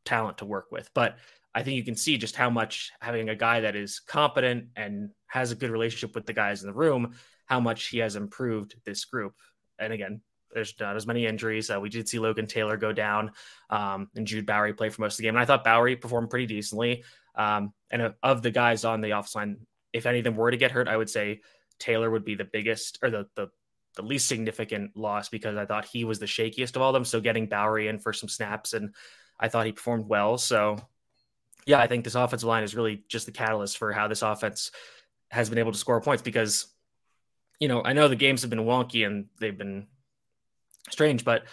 talent 0.06 0.40
to 0.40 0.46
work 0.46 0.72
with, 0.72 0.90
but 0.94 1.18
I 1.54 1.64
think 1.64 1.76
you 1.76 1.84
can 1.84 1.96
see 1.96 2.18
just 2.18 2.36
how 2.36 2.50
much 2.50 2.92
having 3.02 3.30
a 3.30 3.36
guy 3.36 3.62
that 3.62 3.76
is 3.76 4.00
competent 4.00 4.68
and 4.76 5.10
has 5.28 5.52
a 5.52 5.56
good 5.56 5.72
relationship 5.72 6.16
with 6.16 6.26
the 6.26 6.34
guys 6.34 6.62
in 6.62 6.68
the 6.68 6.74
room, 6.76 7.16
how 7.46 7.60
much 7.60 7.88
he 7.88 7.98
has 8.00 8.16
improved 8.16 8.76
this 8.86 9.06
group. 9.06 9.34
And 9.80 9.92
again, 9.92 10.22
there's 10.54 10.74
not 10.80 10.96
as 10.96 11.08
many 11.08 11.26
injuries. 11.26 11.70
Uh, 11.70 11.80
we 11.80 11.90
did 11.90 12.08
see 12.08 12.20
Logan 12.20 12.48
Taylor 12.48 12.78
go 12.78 12.92
down 12.92 13.32
um, 13.70 14.10
and 14.16 14.26
Jude 14.26 14.46
Bowry 14.46 14.74
play 14.74 14.90
for 14.90 15.02
most 15.02 15.14
of 15.14 15.18
the 15.18 15.24
game. 15.24 15.36
And 15.36 15.42
I 15.42 15.46
thought 15.46 15.64
Bowry 15.64 15.96
performed 15.96 16.30
pretty 16.30 16.48
decently. 16.48 17.04
Um, 17.36 17.74
and 17.92 18.14
of 18.22 18.42
the 18.42 18.52
guys 18.52 18.86
on 18.86 19.02
the 19.02 19.12
offense 19.12 19.36
line, 19.36 19.58
if 19.94 20.06
any 20.06 20.20
of 20.20 20.24
them 20.24 20.36
were 20.36 20.52
to 20.52 20.58
get 20.58 20.72
hurt, 20.72 20.88
I 20.88 20.98
would 20.98 21.10
say 21.10 21.42
Taylor 21.80 22.10
would 22.10 22.26
be 22.26 22.36
the 22.36 22.46
biggest 22.46 23.00
or 23.02 23.10
the, 23.10 23.28
the, 23.36 23.48
the 23.96 24.02
least 24.04 24.28
significant 24.28 24.96
loss 24.96 25.30
because 25.30 25.58
I 25.58 25.66
thought 25.66 25.86
he 25.86 26.04
was 26.04 26.20
the 26.20 26.26
shakiest 26.26 26.76
of 26.76 26.82
all 26.82 26.92
them. 26.92 27.06
So 27.06 27.22
getting 27.22 27.48
Bowry 27.48 27.88
in 27.88 28.00
for 28.00 28.14
some 28.14 28.30
snaps 28.30 28.74
and 28.74 28.94
I 29.40 29.48
thought 29.48 29.66
he 29.66 29.72
performed 29.72 30.08
well. 30.08 30.38
So 30.38 30.78
yeah, 31.66 31.80
I 31.80 31.88
think 31.88 32.04
this 32.04 32.16
offensive 32.16 32.48
line 32.48 32.64
is 32.64 32.76
really 32.76 33.04
just 33.08 33.26
the 33.26 33.32
catalyst 33.32 33.78
for 33.78 33.92
how 33.92 34.08
this 34.08 34.22
offense 34.22 34.72
has 35.30 35.50
been 35.50 35.60
able 35.60 35.72
to 35.72 35.78
score 35.78 36.02
points 36.02 36.24
because, 36.24 36.68
you 37.60 37.68
know, 37.68 37.84
I 37.84 37.94
know 37.94 38.08
the 38.08 38.16
games 38.16 38.42
have 38.42 38.50
been 38.50 38.60
wonky 38.60 39.06
and 39.06 39.28
they've 39.40 39.58
been 39.58 39.88
strange, 40.90 41.24
but 41.24 41.44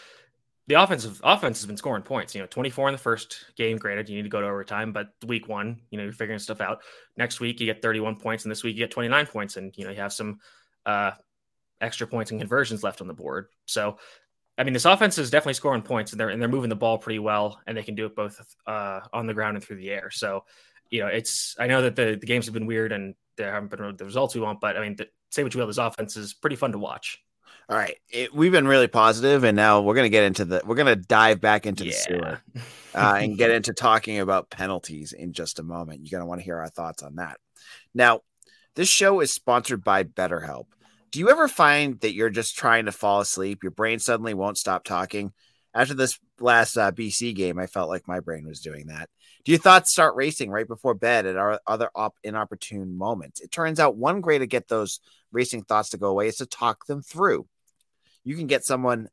the 0.69 0.75
offensive 0.75 1.21
offense 1.23 1.59
has 1.59 1.67
been 1.67 1.77
scoring 1.77 2.03
points. 2.03 2.35
You 2.35 2.41
know, 2.41 2.47
24 2.49 2.89
in 2.89 2.93
the 2.93 2.99
first 2.99 3.45
game. 3.57 3.77
Granted, 3.77 4.09
you 4.09 4.17
need 4.17 4.25
to 4.25 4.29
go 4.29 4.41
to 4.41 4.47
overtime, 4.47 4.93
but 4.93 5.09
week 5.27 5.49
one, 5.49 5.81
you 5.91 5.99
know, 5.99 6.05
you're 6.05 6.13
figuring 6.13 6.39
stuff 6.39 6.61
out. 6.61 6.83
Next 7.17 7.41
week, 7.41 7.61
you 7.61 7.67
get 7.67 7.83
31 7.83 8.17
points, 8.17 8.45
and 8.45 8.51
this 8.51 8.65
week 8.65 8.77
you 8.77 8.83
get 8.83 8.91
29 8.91 9.27
points, 9.27 9.57
and 9.57 9.77
you 9.77 9.85
know 9.85 9.91
you 9.91 9.99
have 9.99 10.13
some 10.13 10.41
uh, 10.85 11.13
extra 11.81 12.07
points 12.07 12.31
and 12.31 12.41
conversions 12.41 12.83
left 12.83 13.01
on 13.01 13.07
the 13.07 13.15
board. 13.15 13.47
So, 13.67 13.99
I 14.59 14.65
mean, 14.65 14.73
this 14.73 14.85
offense 14.85 15.19
is 15.19 15.31
definitely 15.31 15.55
scoring 15.55 15.83
points, 15.83 16.13
and 16.13 16.21
they're 16.21 16.31
and 16.31 16.43
they're 16.43 16.49
moving 16.49 16.71
the 16.71 16.77
ball 16.77 16.99
pretty 16.99 17.21
well, 17.21 17.61
and 17.67 17.77
they 17.77 17.85
can 17.85 17.95
do 17.95 18.07
it 18.07 18.17
both 18.17 18.41
uh, 18.67 19.01
on 19.13 19.27
the 19.27 19.35
ground 19.35 19.57
and 19.57 19.65
through 19.65 19.77
the 19.77 19.91
air. 19.91 20.11
So, 20.11 20.45
you 20.91 21.01
know, 21.01 21.07
it's 21.07 21.55
I 21.61 21.69
know 21.69 21.83
that 21.83 21.95
the 21.95 22.17
the 22.21 22.27
games 22.27 22.47
have 22.47 22.55
been 22.55 22.67
weird 22.67 22.91
and 22.91 23.15
there 23.37 23.53
haven't 23.53 23.71
been 23.71 23.97
the 23.97 24.05
results 24.05 24.35
we 24.35 24.41
want, 24.41 24.61
but 24.61 24.77
I 24.77 24.81
mean, 24.81 24.97
the, 24.97 25.07
say 25.31 25.45
what 25.45 25.55
you 25.55 25.61
will, 25.61 25.67
this 25.67 25.79
offense 25.79 26.17
is 26.17 26.35
pretty 26.35 26.57
fun 26.57 26.73
to 26.73 26.79
watch. 26.79 27.23
All 27.69 27.77
right, 27.77 27.97
it, 28.11 28.33
we've 28.33 28.53
been 28.53 28.69
really 28.69 28.87
positive, 28.87 29.43
and 29.43 29.57
now 29.57 29.81
we're 29.83 29.97
gonna 29.97 30.09
get 30.09 30.23
into 30.23 30.45
the 30.45 30.63
we're 30.65 30.77
gonna 30.77 30.95
dive 30.95 31.41
back 31.41 31.67
into 31.67 31.85
Yeah. 31.85 31.91
the 31.91 31.97
sewer 31.97 32.43
uh, 32.95 33.19
and 33.21 33.37
get 33.37 33.51
into 33.51 33.73
talking 33.73 34.21
about 34.21 34.51
penalties 34.51 35.13
in 35.13 35.33
just 35.33 35.59
a 35.59 35.65
moment. 35.65 36.01
You're 36.03 36.17
gonna 36.19 36.29
want 36.29 36.41
to 36.41 36.45
hear 36.45 36.59
our 36.59 36.69
thoughts 36.69 37.03
on 37.03 37.17
that. 37.17 37.39
Now, 37.93 38.21
this 38.77 38.89
show 38.89 39.19
is 39.21 39.33
sponsored 39.33 39.83
by 39.83 40.05
BetterHelp. 40.05 40.67
Do 41.11 41.19
you 41.19 41.29
ever 41.29 41.49
find 41.49 41.99
that 42.01 42.15
you're 42.15 42.31
just 42.31 42.57
trying 42.57 42.85
to 42.85 42.93
fall 42.93 43.21
asleep? 43.21 43.65
Your 43.65 43.73
brain 43.73 43.99
suddenly 43.99 44.35
won't 44.35 44.59
stop 44.59 44.85
talking. 44.85 45.33
After 45.75 45.95
this 45.95 46.19
last 46.41 46.77
uh, 46.77 46.93
BC 46.93 47.35
game, 47.35 47.59
I 47.59 47.67
felt 47.67 47.89
like 47.89 48.07
my 48.07 48.21
brain 48.21 48.47
was 48.47 48.61
doing 48.61 48.87
that. 48.87 49.09
Do 49.45 49.53
your 49.53 49.59
thoughts 49.61 49.91
start 49.91 50.15
racing 50.15 50.51
right 50.51 50.67
before 50.67 50.95
bed 50.95 51.27
at 51.27 51.37
our 51.37 51.61
other 51.67 51.91
op- 51.95 52.17
inopportune 52.23 52.97
moments? 52.97 53.41
It 53.41 53.51
turns 53.51 53.79
out 53.81 53.97
one 53.97 54.21
way 54.23 54.39
to 54.39 54.47
get 54.47 54.69
those 54.69 55.01
racing 55.33 55.63
thoughts 55.65 55.91
to 55.91 55.99
go 55.99 56.09
away 56.09 56.29
is 56.29 56.37
to 56.37 56.47
talk 56.47 56.87
them 56.87 57.03
through. 57.03 57.47
You 58.27 58.37
can 58.37 58.49
get 58.49 58.65
someone 58.65 59.09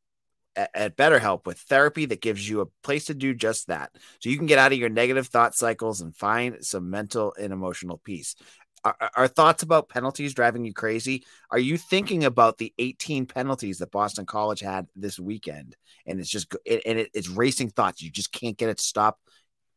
at, 0.55 0.71
at 0.73 0.97
BetterHelp 0.97 1.45
with 1.45 1.59
therapy 1.59 2.05
that 2.05 2.21
gives 2.21 2.47
you 2.49 2.61
a 2.61 2.65
place 2.83 3.05
to 3.05 3.13
do 3.13 3.33
just 3.33 3.67
that. 3.67 3.91
So 4.19 4.29
you 4.29 4.37
can 4.37 4.47
get 4.47 4.59
out 4.59 4.73
of 4.73 4.79
your 4.79 4.89
negative 4.89 5.27
thought 5.27 5.55
cycles 5.55 6.01
and 6.01 6.15
find 6.15 6.57
some 6.65 6.89
mental 6.89 7.33
and 7.39 7.53
emotional 7.53 8.01
peace. 8.03 8.35
Are, 8.83 8.97
are- 9.15 9.27
thoughts 9.27 9.63
about 9.63 9.87
penalties 9.87 10.33
driving 10.33 10.65
you 10.65 10.73
crazy? 10.73 11.23
Are 11.51 11.59
you 11.59 11.77
thinking 11.77 12.25
about 12.25 12.57
the 12.57 12.73
18 12.79 13.27
penalties 13.27 13.77
that 13.77 13.91
Boston 13.91 14.25
College 14.25 14.59
had 14.59 14.87
this 14.95 15.19
weekend? 15.19 15.75
And 16.05 16.19
it's 16.19 16.29
just, 16.29 16.53
it, 16.65 16.81
and 16.85 16.99
it, 16.99 17.11
it's 17.13 17.29
racing 17.29 17.69
thoughts. 17.69 18.01
You 18.01 18.09
just 18.09 18.31
can't 18.31 18.57
get 18.57 18.69
it 18.69 18.79
to 18.79 18.83
stop. 18.83 19.19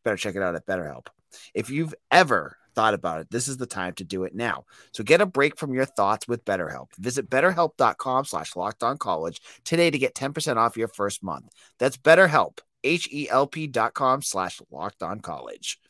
Better 0.02 0.16
check 0.16 0.34
it 0.34 0.42
out 0.42 0.56
at 0.56 0.66
BetterHelp. 0.66 1.06
If 1.54 1.70
you've 1.70 1.94
ever 2.10 2.56
thought 2.76 2.94
about 2.94 3.20
it, 3.20 3.30
this 3.30 3.48
is 3.48 3.56
the 3.56 3.66
time 3.66 3.94
to 3.94 4.04
do 4.04 4.24
it 4.24 4.34
now. 4.34 4.64
So 4.92 5.02
get 5.02 5.20
a 5.20 5.26
break 5.26 5.58
from 5.58 5.74
your 5.74 5.86
thoughts 5.86 6.28
with 6.28 6.44
BetterHelp. 6.44 6.88
Visit 6.98 7.28
betterhelp.com 7.28 8.26
slash 8.26 8.52
college 8.98 9.40
today 9.64 9.90
to 9.90 9.98
get 9.98 10.14
10% 10.14 10.56
off 10.56 10.76
your 10.76 10.88
first 10.88 11.24
month. 11.24 11.48
That's 11.78 11.96
BetterHelp, 11.96 12.58
H-E-L-P 12.84 13.66
dot 13.68 13.94
com 13.94 14.22
slash 14.22 14.60
locked 14.70 15.02
on 15.02 15.20
college. 15.20 15.80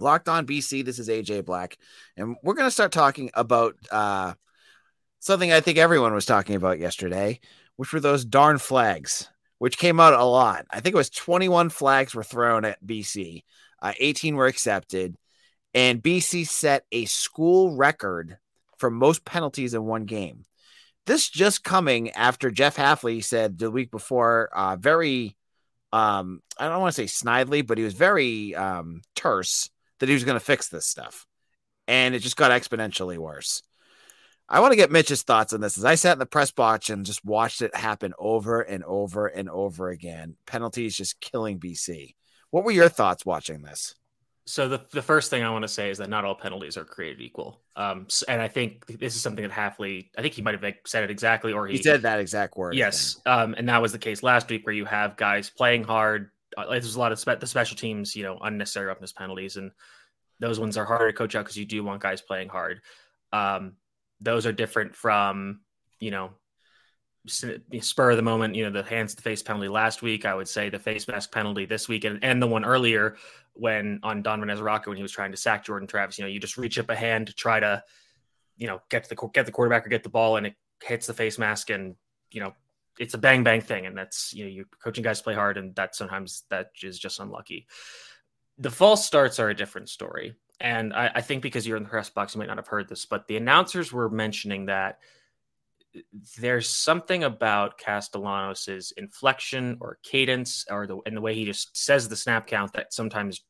Locked 0.00 0.28
on 0.30 0.46
BC, 0.46 0.84
this 0.84 0.98
is 0.98 1.10
AJ 1.10 1.44
Black, 1.44 1.76
and 2.16 2.34
we're 2.42 2.54
going 2.54 2.66
to 2.66 2.70
start 2.70 2.90
talking 2.90 3.30
about 3.34 3.74
uh, 3.92 4.32
something 5.18 5.52
I 5.52 5.60
think 5.60 5.76
everyone 5.76 6.14
was 6.14 6.24
talking 6.24 6.56
about 6.56 6.78
yesterday, 6.78 7.38
which 7.76 7.92
were 7.92 8.00
those 8.00 8.24
darn 8.24 8.56
flags, 8.56 9.28
which 9.58 9.76
came 9.76 10.00
out 10.00 10.14
a 10.14 10.24
lot. 10.24 10.64
I 10.70 10.80
think 10.80 10.94
it 10.94 10.96
was 10.96 11.10
21 11.10 11.68
flags 11.68 12.14
were 12.14 12.24
thrown 12.24 12.64
at 12.64 12.82
BC, 12.84 13.42
uh, 13.82 13.92
18 13.98 14.36
were 14.36 14.46
accepted, 14.46 15.16
and 15.74 16.02
BC 16.02 16.46
set 16.46 16.84
a 16.90 17.04
school 17.04 17.76
record 17.76 18.38
for 18.78 18.90
most 18.90 19.24
penalties 19.24 19.74
in 19.74 19.84
one 19.84 20.04
game. 20.04 20.44
This 21.06 21.28
just 21.28 21.64
coming 21.64 22.10
after 22.10 22.50
Jeff 22.50 22.76
Hafley 22.76 23.22
said 23.22 23.58
the 23.58 23.70
week 23.70 23.90
before, 23.90 24.50
uh, 24.54 24.76
very, 24.76 25.36
um, 25.92 26.42
I 26.58 26.68
don't 26.68 26.80
want 26.80 26.94
to 26.94 27.06
say 27.06 27.24
snidely, 27.24 27.66
but 27.66 27.78
he 27.78 27.84
was 27.84 27.94
very 27.94 28.54
um, 28.54 29.02
terse 29.14 29.70
that 29.98 30.08
he 30.08 30.14
was 30.14 30.24
going 30.24 30.38
to 30.38 30.44
fix 30.44 30.68
this 30.68 30.86
stuff. 30.86 31.26
And 31.88 32.14
it 32.14 32.20
just 32.20 32.36
got 32.36 32.52
exponentially 32.52 33.18
worse. 33.18 33.62
I 34.48 34.60
want 34.60 34.72
to 34.72 34.76
get 34.76 34.90
Mitch's 34.90 35.22
thoughts 35.22 35.52
on 35.52 35.60
this. 35.60 35.78
As 35.78 35.84
I 35.84 35.94
sat 35.94 36.14
in 36.14 36.18
the 36.18 36.26
press 36.26 36.50
box 36.50 36.90
and 36.90 37.06
just 37.06 37.24
watched 37.24 37.62
it 37.62 37.74
happen 37.74 38.12
over 38.18 38.60
and 38.60 38.82
over 38.84 39.28
and 39.28 39.48
over 39.48 39.90
again, 39.90 40.36
penalties 40.46 40.96
just 40.96 41.20
killing 41.20 41.60
BC. 41.60 42.14
What 42.50 42.64
were 42.64 42.72
your 42.72 42.88
thoughts 42.88 43.24
watching 43.24 43.62
this? 43.62 43.94
So 44.50 44.68
the, 44.68 44.84
the 44.90 45.00
first 45.00 45.30
thing 45.30 45.44
I 45.44 45.50
want 45.50 45.62
to 45.62 45.68
say 45.68 45.90
is 45.90 45.98
that 45.98 46.08
not 46.08 46.24
all 46.24 46.34
penalties 46.34 46.76
are 46.76 46.84
created 46.84 47.20
equal. 47.20 47.60
Um, 47.76 48.08
and 48.26 48.42
I 48.42 48.48
think 48.48 48.84
this 48.98 49.14
is 49.14 49.22
something 49.22 49.46
that 49.46 49.52
Hafley, 49.52 50.10
I 50.18 50.22
think 50.22 50.34
he 50.34 50.42
might 50.42 50.60
have 50.60 50.74
said 50.86 51.04
it 51.04 51.10
exactly, 51.10 51.52
or 51.52 51.68
he, 51.68 51.76
He 51.76 51.82
said 51.84 52.02
that 52.02 52.18
exact 52.18 52.56
word. 52.56 52.74
Yes, 52.74 53.20
um, 53.26 53.54
and 53.56 53.68
that 53.68 53.80
was 53.80 53.92
the 53.92 53.98
case 53.98 54.24
last 54.24 54.50
week 54.50 54.66
where 54.66 54.74
you 54.74 54.84
have 54.86 55.16
guys 55.16 55.48
playing 55.48 55.84
hard. 55.84 56.32
Uh, 56.58 56.62
like, 56.62 56.82
there's 56.82 56.96
a 56.96 56.98
lot 56.98 57.12
of 57.12 57.20
spe- 57.20 57.38
the 57.38 57.46
special 57.46 57.76
teams, 57.76 58.16
you 58.16 58.24
know, 58.24 58.38
unnecessary 58.42 58.86
roughness 58.86 59.12
penalties, 59.12 59.56
and 59.56 59.70
those 60.40 60.58
ones 60.58 60.76
are 60.76 60.84
harder 60.84 61.06
to 61.06 61.16
coach 61.16 61.36
out 61.36 61.44
because 61.44 61.56
you 61.56 61.64
do 61.64 61.84
want 61.84 62.02
guys 62.02 62.20
playing 62.20 62.48
hard. 62.48 62.80
Um, 63.32 63.74
those 64.20 64.46
are 64.46 64.52
different 64.52 64.96
from, 64.96 65.60
you 66.00 66.10
know, 66.10 66.30
spur 67.30 68.10
of 68.10 68.16
the 68.16 68.22
moment. 68.22 68.54
You 68.54 68.64
know, 68.64 68.82
the 68.82 68.88
hands 68.88 69.14
to 69.14 69.22
face 69.22 69.42
penalty 69.42 69.68
last 69.68 70.02
week. 70.02 70.24
I 70.24 70.34
would 70.34 70.48
say 70.48 70.68
the 70.68 70.78
face 70.78 71.08
mask 71.08 71.32
penalty 71.32 71.64
this 71.64 71.88
week, 71.88 72.04
and, 72.04 72.22
and 72.22 72.42
the 72.42 72.46
one 72.46 72.64
earlier 72.64 73.16
when 73.54 74.00
on 74.02 74.22
Donovan 74.22 74.48
Ezeiruaku 74.48 74.88
when 74.88 74.96
he 74.96 75.02
was 75.02 75.12
trying 75.12 75.30
to 75.30 75.36
sack 75.36 75.64
Jordan 75.64 75.88
Travis. 75.88 76.18
You 76.18 76.24
know, 76.24 76.30
you 76.30 76.40
just 76.40 76.56
reach 76.56 76.78
up 76.78 76.90
a 76.90 76.96
hand 76.96 77.26
to 77.26 77.32
try 77.32 77.60
to, 77.60 77.82
you 78.56 78.66
know, 78.66 78.80
get 78.90 79.08
the 79.08 79.16
get 79.32 79.46
the 79.46 79.52
quarterback 79.52 79.86
or 79.86 79.90
get 79.90 80.02
the 80.02 80.08
ball, 80.08 80.36
and 80.36 80.46
it 80.46 80.54
hits 80.82 81.06
the 81.06 81.14
face 81.14 81.38
mask, 81.38 81.70
and 81.70 81.94
you 82.30 82.40
know 82.40 82.54
it's 82.98 83.14
a 83.14 83.18
bang 83.18 83.42
bang 83.42 83.60
thing, 83.60 83.86
and 83.86 83.96
that's 83.96 84.32
you 84.34 84.44
know 84.44 84.50
you're 84.50 84.66
coaching 84.82 85.04
guys 85.04 85.22
play 85.22 85.34
hard, 85.34 85.56
and 85.56 85.74
that 85.76 85.94
sometimes 85.94 86.44
that 86.50 86.70
is 86.82 86.98
just 86.98 87.20
unlucky. 87.20 87.66
The 88.58 88.70
false 88.70 89.04
starts 89.04 89.38
are 89.38 89.48
a 89.48 89.56
different 89.56 89.88
story, 89.88 90.34
and 90.60 90.92
I, 90.92 91.10
I 91.16 91.20
think 91.22 91.42
because 91.42 91.66
you're 91.66 91.76
in 91.76 91.82
the 91.82 91.88
press 91.88 92.10
box, 92.10 92.34
you 92.34 92.38
might 92.40 92.48
not 92.48 92.58
have 92.58 92.66
heard 92.66 92.88
this, 92.88 93.06
but 93.06 93.26
the 93.26 93.36
announcers 93.36 93.92
were 93.92 94.10
mentioning 94.10 94.66
that 94.66 94.98
there's 96.38 96.68
something 96.68 97.24
about 97.24 97.78
Castellanos's 97.78 98.92
inflection 98.96 99.76
or 99.80 99.98
cadence, 100.02 100.64
or 100.70 100.86
the 100.86 100.98
and 101.06 101.16
the 101.16 101.20
way 101.20 101.34
he 101.34 101.44
just 101.44 101.76
says 101.76 102.08
the 102.08 102.16
snap 102.16 102.46
count 102.46 102.72
that 102.74 102.92
sometimes 102.92 103.42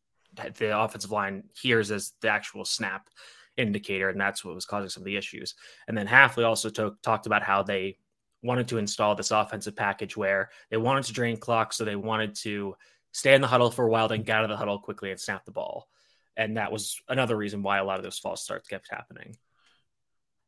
the 0.57 0.79
offensive 0.79 1.11
line 1.11 1.45
hears 1.61 1.91
as 1.91 2.13
the 2.23 2.29
actual 2.29 2.65
snap 2.65 3.09
indicator, 3.57 4.09
and 4.09 4.21
that's 4.21 4.45
what 4.45 4.55
was 4.55 4.65
causing 4.65 4.89
some 4.89 5.03
of 5.03 5.07
the 5.07 5.17
issues. 5.17 5.55
And 5.89 5.97
then 5.97 6.07
Hafley 6.07 6.47
also 6.47 6.71
talked 6.71 7.27
about 7.27 7.43
how 7.43 7.63
they 7.63 7.99
wanted 8.43 8.69
to 8.69 8.79
install 8.79 9.15
this 9.15 9.33
offensive 9.33 9.77
package 9.77 10.17
where 10.17 10.51
they 10.71 10.79
wanted 10.79 11.05
to 11.05 11.13
drain 11.13 11.37
clock, 11.37 11.73
so 11.73 11.85
they 11.85 11.97
wanted 11.97 12.35
to 12.37 12.75
stay 13.13 13.35
in 13.35 13.41
the 13.41 13.49
huddle 13.49 13.71
for 13.71 13.85
a 13.85 13.91
while, 13.91 14.09
then 14.09 14.23
get 14.23 14.37
out 14.37 14.45
of 14.45 14.51
the 14.51 14.57
huddle 14.57 14.79
quickly 14.79 15.11
and 15.11 15.21
snap 15.21 15.45
the 15.45 15.51
ball. 15.51 15.89
And 16.37 16.57
that 16.57 16.73
was 16.73 17.03
another 17.09 17.37
reason 17.37 17.63
why 17.63 17.79
a 17.79 17.85
lot 17.85 17.99
of 17.99 18.05
those 18.05 18.19
false 18.19 18.43
starts 18.43 18.69
kept 18.69 18.89
happening. 18.89 19.37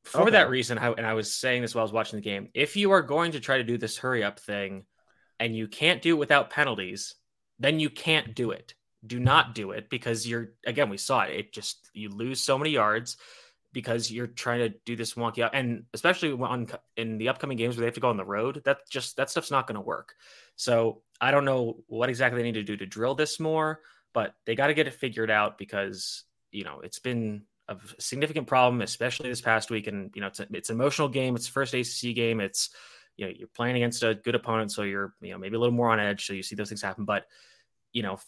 For 0.05 0.23
Okay. 0.23 0.31
that 0.33 0.51
reason, 0.51 0.79
I, 0.79 0.91
and 0.93 1.07
I 1.07 1.15
was 1.15 1.35
saying 1.35 1.63
this 1.63 1.75
while 1.75 1.83
I 1.83 1.85
was 1.85 1.93
watching 1.93 2.19
the 2.19 2.25
game, 2.25 2.49
if 2.55 2.77
you 2.77 2.91
are 2.91 3.03
going 3.03 3.33
to 3.33 3.41
try 3.41 3.59
to 3.59 3.65
do 3.65 3.79
this 3.79 3.99
hurry 3.99 4.25
up 4.25 4.41
thing 4.41 4.85
and 5.39 5.57
you 5.57 5.69
can't 5.69 6.03
do 6.03 6.17
it 6.17 6.19
without 6.19 6.51
penalties, 6.51 7.15
then 7.59 7.79
you 7.79 7.89
can't 7.89 8.35
do 8.35 8.51
it. 8.51 8.75
Do 9.07 9.21
not 9.21 9.55
do 9.55 9.71
it 9.71 9.89
because 9.91 10.27
you're, 10.27 10.55
again, 10.67 10.91
we 10.91 10.97
saw 10.97 11.23
it. 11.23 11.35
It 11.35 11.53
just, 11.53 11.91
you 11.95 12.09
lose 12.09 12.41
so 12.41 12.59
many 12.59 12.71
yards 12.71 13.17
because 13.73 14.11
you're 14.11 14.27
trying 14.27 14.59
to 14.59 14.75
do 14.85 14.97
this 14.97 15.15
wonky 15.15 15.43
out. 15.43 15.55
And 15.55 15.85
especially 15.95 16.33
on 16.33 16.69
in 16.97 17.19
the 17.19 17.29
upcoming 17.29 17.57
games 17.57 17.77
where 17.77 17.83
they 17.83 17.87
have 17.87 17.95
to 17.95 18.01
go 18.01 18.11
on 18.11 18.17
the 18.17 18.25
road, 18.25 18.63
that 18.65 18.79
just, 18.91 19.17
that 19.17 19.31
stuff's 19.31 19.51
not 19.51 19.67
going 19.67 19.77
to 19.77 19.81
work. 19.81 20.15
So 20.57 21.03
I 21.21 21.31
don't 21.31 21.45
know 21.45 21.79
what 21.87 22.09
exactly 22.09 22.41
they 22.41 22.47
need 22.47 22.55
to 22.55 22.65
do 22.65 22.77
to 22.77 22.87
drill 22.87 23.15
this 23.15 23.41
more, 23.41 23.81
but 24.13 24.35
they 24.47 24.55
got 24.55 24.67
to 24.67 24.75
get 24.75 24.89
it 24.89 24.95
figured 24.95 25.31
out 25.31 25.59
because, 25.59 26.25
you 26.51 26.65
know, 26.65 26.81
it's 26.81 26.99
been 26.99 27.43
a 27.79 28.01
significant 28.01 28.47
problem, 28.47 28.81
especially 28.83 29.29
this 29.29 29.41
past 29.41 29.71
week. 29.71 29.87
And 29.87 30.11
you 30.15 30.21
know, 30.21 30.29
it's 30.29 30.41
a, 30.41 30.47
it's 30.53 30.71
an 30.71 30.77
emotional 30.77 31.09
game. 31.09 31.37
It's 31.37 31.49
first 31.49 31.75
ACC 31.75 32.15
game. 32.15 32.41
It's 32.41 32.71
you 33.17 33.27
know 33.27 33.33
you're 33.37 33.49
playing 33.49 33.77
against 33.77 34.03
a 34.03 34.15
good 34.15 34.35
opponent, 34.35 34.73
so 34.73 34.83
you're 34.83 35.15
you 35.21 35.33
know 35.33 35.39
maybe 35.39 35.57
a 35.57 35.59
little 35.59 35.75
more 35.75 35.91
on 35.91 36.01
edge. 36.01 36.27
So 36.27 36.33
you 36.33 36.43
see 36.43 36.55
those 36.55 36.69
things 36.69 36.83
happen. 36.83 37.05
But 37.05 37.27
you 37.93 38.03
know, 38.03 38.19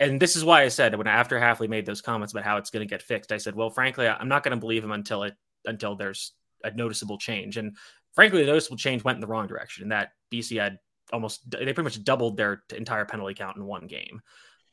and 0.00 0.20
this 0.20 0.36
is 0.36 0.44
why 0.44 0.62
I 0.62 0.68
said 0.68 0.96
when 0.96 1.06
after 1.06 1.38
Hafley 1.38 1.68
made 1.68 1.86
those 1.86 2.00
comments 2.00 2.32
about 2.32 2.44
how 2.44 2.56
it's 2.56 2.70
going 2.70 2.86
to 2.86 2.90
get 2.90 3.02
fixed, 3.02 3.32
I 3.32 3.38
said, 3.38 3.54
well, 3.54 3.70
frankly, 3.70 4.06
I'm 4.06 4.28
not 4.28 4.42
going 4.42 4.56
to 4.56 4.60
believe 4.60 4.84
him 4.84 4.92
until 4.92 5.22
it 5.24 5.34
until 5.64 5.96
there's 5.96 6.32
a 6.62 6.70
noticeable 6.70 7.18
change. 7.18 7.56
And 7.56 7.76
frankly, 8.14 8.40
the 8.40 8.46
noticeable 8.46 8.76
change 8.76 9.04
went 9.04 9.16
in 9.16 9.20
the 9.20 9.26
wrong 9.26 9.46
direction. 9.46 9.82
In 9.82 9.88
that 9.90 10.12
BC 10.32 10.60
had 10.60 10.78
almost 11.12 11.50
they 11.50 11.64
pretty 11.64 11.82
much 11.82 12.02
doubled 12.04 12.36
their 12.36 12.62
entire 12.76 13.04
penalty 13.04 13.34
count 13.34 13.56
in 13.56 13.64
one 13.64 13.86
game. 13.86 14.20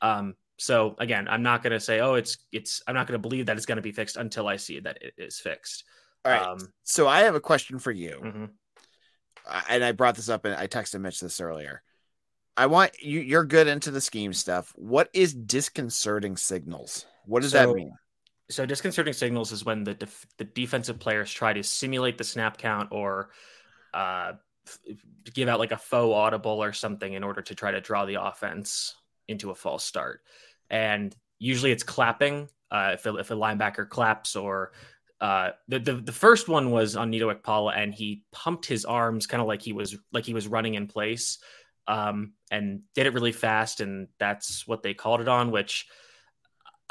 Um, 0.02 0.36
so 0.62 0.96
again, 1.00 1.28
I'm 1.28 1.42
not 1.42 1.64
going 1.64 1.72
to 1.72 1.80
say, 1.80 2.02
oh, 2.02 2.14
it's 2.14 2.38
it's. 2.52 2.84
I'm 2.86 2.94
not 2.94 3.08
going 3.08 3.20
to 3.20 3.28
believe 3.28 3.48
that 3.48 3.58
it's 3.58 3.66
going 3.66 3.78
to 3.78 3.82
be 3.82 3.92
fixed 3.92 4.16
until 4.16 4.48
I 4.48 4.58
see 4.58 4.80
that 4.80 5.00
it 5.02 5.16
is 5.18 5.40
fixed. 5.40 5.86
All 6.24 6.32
right. 6.32 6.44
Um, 6.44 6.60
so 6.84 7.08
I 7.08 7.22
have 7.22 7.34
a 7.34 7.40
question 7.40 7.80
for 7.80 7.92
you. 7.92 8.22
mhm. 8.24 8.50
And 9.68 9.84
I 9.84 9.92
brought 9.92 10.16
this 10.16 10.30
up 10.30 10.46
and 10.46 10.54
I 10.54 10.68
texted 10.68 11.02
Mitch 11.02 11.20
this 11.20 11.42
earlier. 11.42 11.82
I 12.56 12.68
want 12.68 12.92
you 13.02 13.22
you're 13.22 13.44
good 13.44 13.66
into 13.66 13.90
the 13.90 14.02
scheme 14.02 14.34
stuff. 14.34 14.72
What 14.76 15.10
is 15.14 15.34
disconcerting 15.34 16.38
signals? 16.38 17.08
What 17.26 17.42
does 17.42 17.54
that 17.54 17.68
mean? 17.70 17.94
So 18.52 18.68
disconcerting 18.68 19.14
signals 19.14 19.52
is 19.52 19.66
when 19.66 19.84
the 19.84 19.96
def- 19.96 20.28
the 20.38 20.44
defensive 20.44 21.00
players 21.00 21.34
try 21.34 21.54
to 21.54 21.64
simulate 21.64 22.20
the 22.20 22.24
snap 22.24 22.60
count 22.60 22.90
or 22.92 23.32
uh, 23.96 24.34
give 25.34 25.50
out 25.50 25.58
like 25.58 25.72
a 25.72 25.78
faux 25.78 26.14
audible 26.14 26.62
or 26.64 26.72
something 26.72 27.14
in 27.14 27.24
order 27.24 27.42
to 27.42 27.56
try 27.56 27.72
to 27.72 27.82
draw 27.82 28.06
the 28.06 28.22
offense 28.22 28.96
into 29.28 29.50
a 29.50 29.56
false 29.56 29.84
start. 29.84 30.22
And 30.72 31.16
usually 31.38 31.72
it's 31.72 31.84
clapping. 31.84 32.50
Uh, 32.72 32.92
if, 32.94 33.06
a, 33.06 33.16
if 33.18 33.30
a 33.30 33.36
linebacker 33.36 33.88
claps 33.88 34.36
or 34.36 34.72
uh, 35.20 35.52
the, 35.68 35.78
the 35.78 35.94
the 35.94 36.12
first 36.12 36.50
one 36.50 36.72
was 36.72 36.96
on 36.96 37.12
Neto 37.12 37.32
Okpala 37.32 37.78
and 37.78 37.94
he 37.94 38.24
pumped 38.32 38.66
his 38.66 38.86
arms 38.86 39.28
kind 39.28 39.40
of 39.40 39.48
like 39.48 39.62
he 39.62 39.72
was 39.72 39.96
like 40.12 40.26
he 40.26 40.34
was 40.34 40.48
running 40.48 40.74
in 40.74 40.88
place 40.88 41.38
um, 41.88 42.34
and 42.50 42.82
did 42.96 43.06
it 43.06 43.14
really 43.14 43.32
fast 43.32 43.82
and 43.82 44.08
that's 44.20 44.66
what 44.66 44.82
they 44.82 44.96
called 44.96 45.22
it 45.22 45.28
on 45.28 45.52
which 45.52 45.86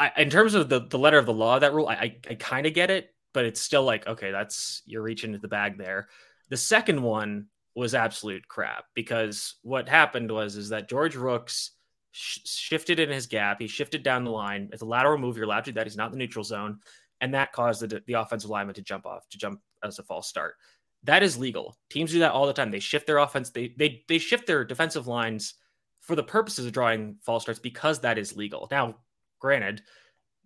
I, 0.00 0.12
in 0.16 0.30
terms 0.30 0.54
of 0.54 0.70
the, 0.70 0.80
the 0.80 0.98
letter 0.98 1.18
of 1.18 1.26
the 1.26 1.34
law 1.34 1.56
of 1.56 1.60
that 1.60 1.74
rule, 1.74 1.86
I, 1.86 1.92
I, 1.94 2.16
I 2.30 2.34
kind 2.36 2.66
of 2.66 2.72
get 2.72 2.90
it, 2.90 3.14
but 3.34 3.44
it's 3.44 3.60
still 3.60 3.82
like, 3.82 4.06
okay, 4.06 4.30
that's 4.30 4.82
you're 4.86 5.02
reaching 5.02 5.30
into 5.30 5.42
the 5.42 5.48
bag 5.48 5.76
there. 5.76 6.08
The 6.48 6.56
second 6.56 7.02
one 7.02 7.48
was 7.74 7.94
absolute 7.94 8.48
crap 8.48 8.84
because 8.94 9.56
what 9.62 9.90
happened 9.90 10.30
was 10.30 10.56
is 10.56 10.70
that 10.70 10.88
George 10.88 11.16
Rooks 11.16 11.72
sh- 12.12 12.40
shifted 12.44 12.98
in 13.00 13.08
his 13.10 13.26
gap. 13.26 13.60
He 13.60 13.66
shifted 13.66 14.02
down 14.02 14.24
the 14.24 14.30
line. 14.30 14.68
It's 14.72 14.82
a 14.82 14.86
lateral 14.86 15.18
move. 15.18 15.36
You're 15.36 15.46
allowed 15.46 15.64
to 15.64 15.72
do 15.72 15.74
that. 15.76 15.86
He's 15.86 15.96
not 15.96 16.06
in 16.06 16.12
the 16.12 16.18
neutral 16.18 16.44
zone, 16.44 16.78
and 17.20 17.34
that 17.34 17.52
caused 17.52 17.82
the, 17.82 18.02
the 18.06 18.14
offensive 18.14 18.50
lineman 18.50 18.74
to 18.74 18.82
jump 18.82 19.06
off 19.06 19.28
to 19.30 19.38
jump 19.38 19.60
as 19.82 19.98
a 19.98 20.02
false 20.02 20.28
start. 20.28 20.54
That 21.04 21.22
is 21.22 21.38
legal. 21.38 21.76
Teams 21.88 22.12
do 22.12 22.18
that 22.20 22.32
all 22.32 22.46
the 22.46 22.52
time. 22.52 22.70
They 22.70 22.80
shift 22.80 23.06
their 23.06 23.18
offense. 23.18 23.50
They 23.50 23.74
they 23.78 24.04
they 24.08 24.18
shift 24.18 24.46
their 24.46 24.64
defensive 24.64 25.06
lines 25.06 25.54
for 26.00 26.14
the 26.14 26.22
purposes 26.22 26.66
of 26.66 26.72
drawing 26.72 27.16
false 27.22 27.42
starts 27.42 27.60
because 27.60 28.00
that 28.00 28.18
is 28.18 28.36
legal. 28.36 28.68
Now, 28.70 28.96
granted, 29.38 29.82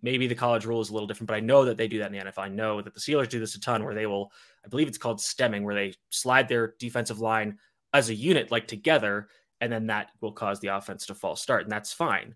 maybe 0.01 0.27
the 0.27 0.35
college 0.35 0.65
rule 0.65 0.81
is 0.81 0.89
a 0.89 0.93
little 0.93 1.07
different, 1.07 1.27
but 1.27 1.35
I 1.35 1.39
know 1.39 1.65
that 1.65 1.77
they 1.77 1.87
do 1.87 1.99
that 1.99 2.13
in 2.13 2.17
the 2.17 2.25
NFL. 2.25 2.43
I 2.43 2.49
know 2.49 2.81
that 2.81 2.93
the 2.93 2.99
Steelers 2.99 3.29
do 3.29 3.39
this 3.39 3.55
a 3.55 3.59
ton 3.59 3.83
where 3.83 3.95
they 3.95 4.05
will, 4.05 4.31
I 4.63 4.67
believe 4.67 4.87
it's 4.87 4.97
called 4.97 5.21
stemming, 5.21 5.63
where 5.63 5.75
they 5.75 5.93
slide 6.09 6.47
their 6.47 6.75
defensive 6.79 7.19
line 7.19 7.57
as 7.93 8.09
a 8.09 8.15
unit, 8.15 8.51
like 8.51 8.67
together, 8.67 9.29
and 9.65 9.73
then 9.73 9.87
that 9.87 10.11
will 10.21 10.31
cause 10.31 10.59
the 10.59 10.67
offense 10.67 11.07
to 11.07 11.15
false 11.15 11.41
start, 11.41 11.63
and 11.63 11.71
that's 11.71 11.91
fine. 11.91 12.35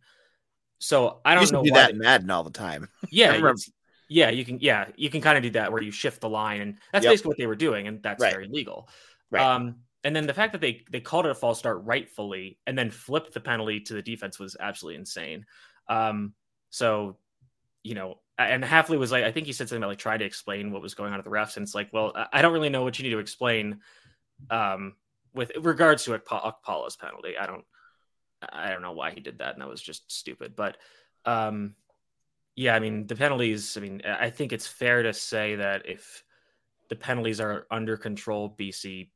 So 0.79 1.21
I 1.23 1.35
don't 1.35 1.51
know. 1.51 1.63
Do 1.63 1.71
that 1.71 1.91
in 1.91 1.99
Madden 1.99 2.29
all 2.29 2.43
the 2.43 2.49
time. 2.49 2.89
Yeah, 3.11 3.53
yeah, 4.11 4.31
you 4.31 4.43
can. 4.43 4.57
Yeah, 4.59 4.87
you 4.95 5.09
can 5.09 5.21
kind 5.21 5.37
of 5.37 5.43
do 5.43 5.51
that 5.51 5.71
where 5.71 5.83
you 5.83 5.91
shift 5.91 6.21
the 6.21 6.29
line, 6.29 6.61
and 6.61 6.77
that's 6.91 7.03
yep. 7.03 7.13
basically 7.13 7.29
what 7.29 7.37
they 7.37 7.45
were 7.45 7.55
doing, 7.55 7.87
and 7.87 8.01
that's 8.01 8.21
right. 8.21 8.33
very 8.33 8.47
legal. 8.47 8.89
Right. 9.29 9.43
Um, 9.43 9.75
and 10.03 10.15
then 10.15 10.25
the 10.25 10.33
fact 10.33 10.53
that 10.53 10.61
they 10.61 10.83
they 10.89 10.99
called 10.99 11.25
it 11.27 11.31
a 11.31 11.35
false 11.35 11.59
start 11.59 11.83
rightfully, 11.83 12.57
and 12.65 12.77
then 12.77 12.89
flipped 12.89 13.33
the 13.33 13.39
penalty 13.39 13.79
to 13.81 13.93
the 13.93 14.01
defense 14.01 14.39
was 14.39 14.57
absolutely 14.59 14.99
insane. 14.99 15.45
Um, 15.87 16.33
so 16.71 17.17
you 17.83 17.93
know, 17.93 18.19
and 18.39 18.63
Hafley 18.63 18.97
was 18.97 19.11
like, 19.11 19.23
I 19.23 19.31
think 19.31 19.45
he 19.45 19.53
said 19.53 19.69
something 19.69 19.83
about 19.83 19.89
like 19.89 19.99
trying 19.99 20.19
to 20.19 20.25
explain 20.25 20.71
what 20.71 20.81
was 20.81 20.95
going 20.95 21.13
on 21.13 21.19
at 21.19 21.23
the 21.23 21.31
refs, 21.31 21.57
and 21.57 21.63
it's 21.63 21.75
like, 21.75 21.89
well, 21.93 22.13
I 22.33 22.41
don't 22.41 22.53
really 22.53 22.69
know 22.69 22.83
what 22.83 22.97
you 22.97 23.03
need 23.03 23.11
to 23.11 23.19
explain 23.19 23.81
um, 24.49 24.95
with 25.39 25.51
regards 25.61 26.03
to 26.03 26.19
Okpala's 26.19 26.97
penalty. 26.97 27.37
I 27.37 27.45
don't, 27.47 27.63
I 28.51 28.69
don't 28.69 28.81
know 28.81 28.91
why 28.91 29.11
he 29.11 29.21
did 29.21 29.39
that, 29.39 29.53
and 29.53 29.61
that 29.61 29.69
was 29.69 29.81
just 29.81 30.11
stupid. 30.11 30.53
But 30.55 30.77
um, 31.25 31.75
yeah, 32.55 32.75
I 32.75 32.79
mean, 32.79 33.07
the 33.07 33.15
penalties. 33.15 33.77
I 33.77 33.79
mean, 33.79 34.01
I 34.05 34.29
think 34.29 34.51
it's 34.51 34.67
fair 34.67 35.01
to 35.03 35.13
say 35.13 35.55
that 35.55 35.87
if 35.87 36.23
the 36.89 36.95
penalties 36.95 37.39
are 37.39 37.65
under 37.71 37.95
control, 37.95 38.53
BC 38.59 39.09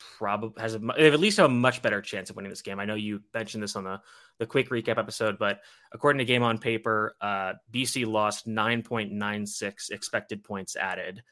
probably 0.00 0.60
has 0.60 0.74
a 0.74 0.78
they 0.78 1.12
at 1.12 1.20
least 1.20 1.38
a 1.38 1.48
much 1.48 1.82
better 1.82 2.02
chance 2.02 2.30
of 2.30 2.36
winning 2.36 2.50
this 2.50 2.62
game. 2.62 2.80
I 2.80 2.84
know 2.84 2.96
you 2.96 3.22
mentioned 3.32 3.62
this 3.62 3.76
on 3.76 3.84
the 3.84 4.00
the 4.38 4.46
quick 4.46 4.70
recap 4.70 4.98
episode, 4.98 5.38
but 5.38 5.60
according 5.92 6.18
to 6.18 6.24
Game 6.24 6.42
on 6.42 6.58
Paper, 6.58 7.14
uh, 7.20 7.52
BC 7.72 8.06
lost 8.06 8.48
9.96 8.48 9.90
expected 9.90 10.42
points 10.42 10.74
added 10.74 11.22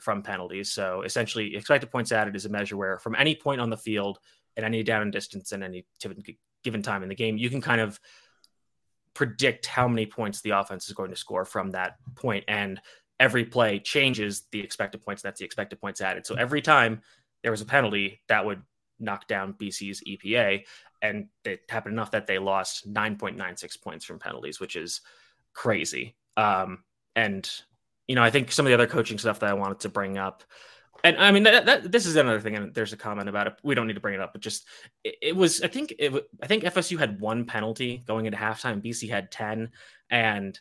from 0.00 0.22
penalties. 0.22 0.72
So 0.72 1.02
essentially, 1.02 1.56
expected 1.56 1.90
points 1.90 2.12
added 2.12 2.36
is 2.36 2.44
a 2.44 2.48
measure 2.48 2.76
where 2.76 2.98
from 2.98 3.14
any 3.16 3.34
point 3.34 3.60
on 3.60 3.70
the 3.70 3.76
field 3.76 4.18
at 4.56 4.64
any 4.64 4.82
down 4.82 5.02
and 5.02 5.12
distance 5.12 5.52
and 5.52 5.62
any 5.62 5.86
given 6.64 6.82
time 6.82 7.02
in 7.02 7.08
the 7.08 7.14
game, 7.14 7.38
you 7.38 7.50
can 7.50 7.60
kind 7.60 7.80
of 7.80 7.98
predict 9.14 9.66
how 9.66 9.88
many 9.88 10.06
points 10.06 10.40
the 10.40 10.50
offense 10.50 10.88
is 10.88 10.94
going 10.94 11.10
to 11.10 11.16
score 11.16 11.44
from 11.44 11.70
that 11.72 11.96
point. 12.14 12.44
and 12.48 12.80
every 13.20 13.44
play 13.44 13.80
changes 13.80 14.44
the 14.52 14.60
expected 14.60 15.02
points 15.02 15.22
that's 15.22 15.40
the 15.40 15.44
expected 15.44 15.80
points 15.80 16.00
added 16.00 16.24
so 16.24 16.36
every 16.36 16.62
time 16.62 17.02
there 17.42 17.50
was 17.50 17.60
a 17.60 17.64
penalty 17.64 18.20
that 18.28 18.46
would 18.46 18.62
knock 19.00 19.26
down 19.26 19.54
BC's 19.54 20.02
EPA. 20.06 20.64
And 21.02 21.28
it 21.44 21.62
happened 21.68 21.94
enough 21.94 22.10
that 22.10 22.26
they 22.26 22.38
lost 22.38 22.92
9.96 22.92 23.80
points 23.80 24.04
from 24.04 24.18
penalties, 24.18 24.60
which 24.60 24.76
is 24.76 25.00
crazy. 25.54 26.16
Um, 26.36 26.84
and, 27.14 27.48
you 28.08 28.14
know, 28.14 28.22
I 28.22 28.30
think 28.30 28.50
some 28.50 28.66
of 28.66 28.70
the 28.70 28.74
other 28.74 28.86
coaching 28.86 29.18
stuff 29.18 29.40
that 29.40 29.50
I 29.50 29.54
wanted 29.54 29.80
to 29.80 29.88
bring 29.88 30.18
up, 30.18 30.42
and 31.04 31.16
I 31.16 31.30
mean, 31.30 31.44
that, 31.44 31.66
that, 31.66 31.92
this 31.92 32.06
is 32.06 32.16
another 32.16 32.40
thing, 32.40 32.56
and 32.56 32.74
there's 32.74 32.92
a 32.92 32.96
comment 32.96 33.28
about 33.28 33.46
it. 33.46 33.54
We 33.62 33.76
don't 33.76 33.86
need 33.86 33.94
to 33.94 34.00
bring 34.00 34.14
it 34.14 34.20
up, 34.20 34.32
but 34.32 34.42
just 34.42 34.66
it, 35.04 35.14
it 35.22 35.36
was. 35.36 35.62
I 35.62 35.68
think 35.68 35.94
it. 35.98 36.12
I 36.42 36.46
think 36.48 36.64
FSU 36.64 36.98
had 36.98 37.20
one 37.20 37.44
penalty 37.44 38.02
going 38.06 38.26
into 38.26 38.38
halftime. 38.38 38.84
BC 38.84 39.08
had 39.08 39.30
ten, 39.30 39.70
and 40.10 40.58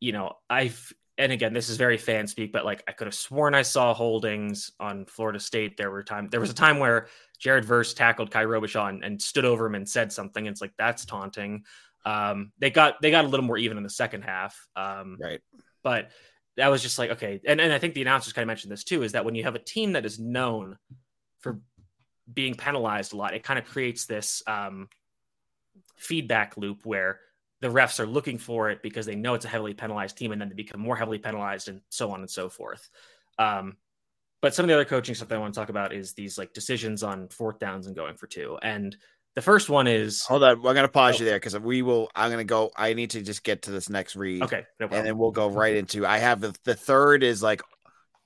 you 0.00 0.12
know, 0.12 0.32
I've 0.50 0.92
and 1.18 1.32
again, 1.32 1.52
this 1.52 1.68
is 1.68 1.76
very 1.76 1.98
fan 1.98 2.28
speak, 2.28 2.52
but 2.52 2.64
like 2.64 2.84
I 2.86 2.92
could 2.92 3.08
have 3.08 3.14
sworn 3.14 3.54
I 3.54 3.62
saw 3.62 3.92
holdings 3.92 4.70
on 4.78 5.04
Florida 5.06 5.40
State. 5.40 5.76
There 5.76 5.90
were 5.90 6.04
time 6.04 6.28
there 6.30 6.40
was 6.40 6.50
a 6.50 6.54
time 6.54 6.78
where 6.78 7.08
Jared 7.40 7.64
Verse 7.64 7.92
tackled 7.92 8.30
Kye 8.30 8.44
Robichaux 8.44 8.88
and, 8.88 9.04
and 9.04 9.20
stood 9.20 9.44
over 9.44 9.66
him 9.66 9.74
and 9.74 9.88
said 9.88 10.12
something. 10.12 10.46
And 10.46 10.54
it's 10.54 10.60
like 10.60 10.74
that's 10.78 11.04
taunting. 11.04 11.64
Um, 12.06 12.52
they 12.60 12.70
got 12.70 13.02
they 13.02 13.10
got 13.10 13.24
a 13.24 13.28
little 13.28 13.44
more 13.44 13.58
even 13.58 13.76
in 13.76 13.82
the 13.82 13.90
second 13.90 14.22
half. 14.22 14.56
Um, 14.76 15.18
right. 15.20 15.40
But 15.82 16.12
that 16.58 16.68
was 16.68 16.82
just 16.82 16.98
like 16.98 17.10
okay, 17.10 17.40
and, 17.46 17.60
and 17.60 17.72
I 17.72 17.78
think 17.78 17.94
the 17.94 18.02
announcers 18.02 18.32
kind 18.32 18.42
of 18.42 18.48
mentioned 18.48 18.70
this 18.70 18.84
too, 18.84 19.02
is 19.02 19.12
that 19.12 19.24
when 19.24 19.34
you 19.34 19.44
have 19.44 19.54
a 19.54 19.60
team 19.60 19.92
that 19.92 20.04
is 20.04 20.18
known 20.18 20.76
for 21.40 21.60
being 22.32 22.54
penalized 22.54 23.12
a 23.12 23.16
lot, 23.16 23.34
it 23.34 23.42
kind 23.42 23.58
of 23.58 23.64
creates 23.64 24.04
this 24.04 24.42
um, 24.46 24.88
feedback 25.96 26.56
loop 26.56 26.84
where 26.84 27.20
the 27.60 27.68
refs 27.68 27.98
are 27.98 28.06
looking 28.06 28.38
for 28.38 28.70
it 28.70 28.82
because 28.82 29.06
they 29.06 29.16
know 29.16 29.34
it's 29.34 29.44
a 29.44 29.48
heavily 29.48 29.74
penalized 29.74 30.16
team 30.16 30.32
and 30.32 30.40
then 30.40 30.48
they 30.48 30.54
become 30.54 30.80
more 30.80 30.96
heavily 30.96 31.18
penalized 31.18 31.68
and 31.68 31.80
so 31.88 32.10
on 32.10 32.20
and 32.20 32.30
so 32.30 32.48
forth. 32.48 32.88
Um, 33.38 33.76
but 34.40 34.54
some 34.54 34.64
of 34.64 34.68
the 34.68 34.74
other 34.74 34.84
coaching 34.84 35.14
stuff 35.14 35.28
that 35.28 35.34
I 35.34 35.38
want 35.38 35.54
to 35.54 35.58
talk 35.60 35.68
about 35.68 35.92
is 35.92 36.12
these 36.12 36.38
like 36.38 36.52
decisions 36.52 37.02
on 37.02 37.28
fourth 37.28 37.58
downs 37.58 37.86
and 37.86 37.96
going 37.96 38.16
for 38.16 38.28
two. 38.28 38.58
And 38.62 38.96
the 39.34 39.42
first 39.42 39.68
one 39.68 39.86
is 39.86 40.22
hold 40.22 40.42
on, 40.42 40.56
I'm 40.56 40.62
gonna 40.62 40.88
pause 40.88 41.16
oh. 41.16 41.18
you 41.20 41.24
there 41.24 41.36
because 41.36 41.58
we 41.58 41.82
will. 41.82 42.10
I'm 42.14 42.30
gonna 42.30 42.44
go. 42.44 42.70
I 42.76 42.94
need 42.94 43.10
to 43.10 43.22
just 43.22 43.44
get 43.44 43.62
to 43.62 43.70
this 43.70 43.88
next 43.88 44.16
read. 44.16 44.42
Okay, 44.42 44.66
no 44.80 44.86
and 44.86 45.06
then 45.06 45.18
we'll 45.18 45.30
go 45.30 45.48
right 45.48 45.76
into. 45.76 46.06
I 46.06 46.18
have 46.18 46.40
the, 46.40 46.54
the 46.64 46.74
third 46.74 47.22
is 47.22 47.42
like 47.42 47.62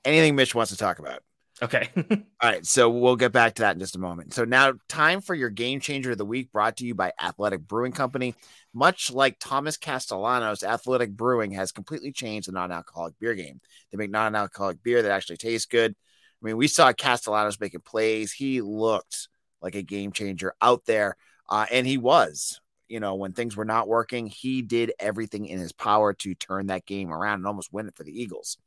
anything 0.04 0.36
Mitch 0.36 0.54
wants 0.54 0.72
to 0.72 0.78
talk 0.78 0.98
about. 0.98 1.22
Okay. 1.62 1.90
All 2.10 2.16
right. 2.42 2.66
So 2.66 2.90
we'll 2.90 3.16
get 3.16 3.30
back 3.30 3.54
to 3.54 3.62
that 3.62 3.74
in 3.74 3.80
just 3.80 3.94
a 3.94 4.00
moment. 4.00 4.34
So 4.34 4.44
now, 4.44 4.72
time 4.88 5.20
for 5.20 5.34
your 5.34 5.48
game 5.48 5.78
changer 5.78 6.10
of 6.10 6.18
the 6.18 6.24
week 6.24 6.50
brought 6.50 6.78
to 6.78 6.86
you 6.86 6.94
by 6.94 7.12
Athletic 7.20 7.68
Brewing 7.68 7.92
Company. 7.92 8.34
Much 8.74 9.12
like 9.12 9.36
Thomas 9.38 9.76
Castellanos, 9.76 10.64
Athletic 10.64 11.12
Brewing 11.12 11.52
has 11.52 11.70
completely 11.70 12.10
changed 12.10 12.48
the 12.48 12.52
non 12.52 12.72
alcoholic 12.72 13.18
beer 13.20 13.34
game. 13.34 13.60
They 13.90 13.98
make 13.98 14.10
non 14.10 14.34
alcoholic 14.34 14.82
beer 14.82 15.02
that 15.02 15.12
actually 15.12 15.36
tastes 15.36 15.66
good. 15.66 15.92
I 15.92 16.46
mean, 16.46 16.56
we 16.56 16.66
saw 16.66 16.92
Castellanos 16.92 17.60
making 17.60 17.82
plays. 17.82 18.32
He 18.32 18.60
looked 18.60 19.28
like 19.62 19.74
a 19.74 19.82
game 19.82 20.12
changer 20.12 20.54
out 20.60 20.84
there, 20.86 21.16
uh, 21.48 21.66
and 21.70 21.86
he 21.86 21.98
was. 21.98 22.60
You 22.88 23.00
know, 23.00 23.14
when 23.14 23.32
things 23.32 23.56
were 23.56 23.64
not 23.64 23.88
working, 23.88 24.26
he 24.26 24.60
did 24.60 24.92
everything 24.98 25.46
in 25.46 25.58
his 25.58 25.72
power 25.72 26.12
to 26.14 26.34
turn 26.34 26.66
that 26.66 26.84
game 26.84 27.10
around 27.10 27.36
and 27.36 27.46
almost 27.46 27.72
win 27.72 27.88
it 27.88 27.96
for 27.96 28.04
the 28.04 28.20
Eagles. 28.20 28.58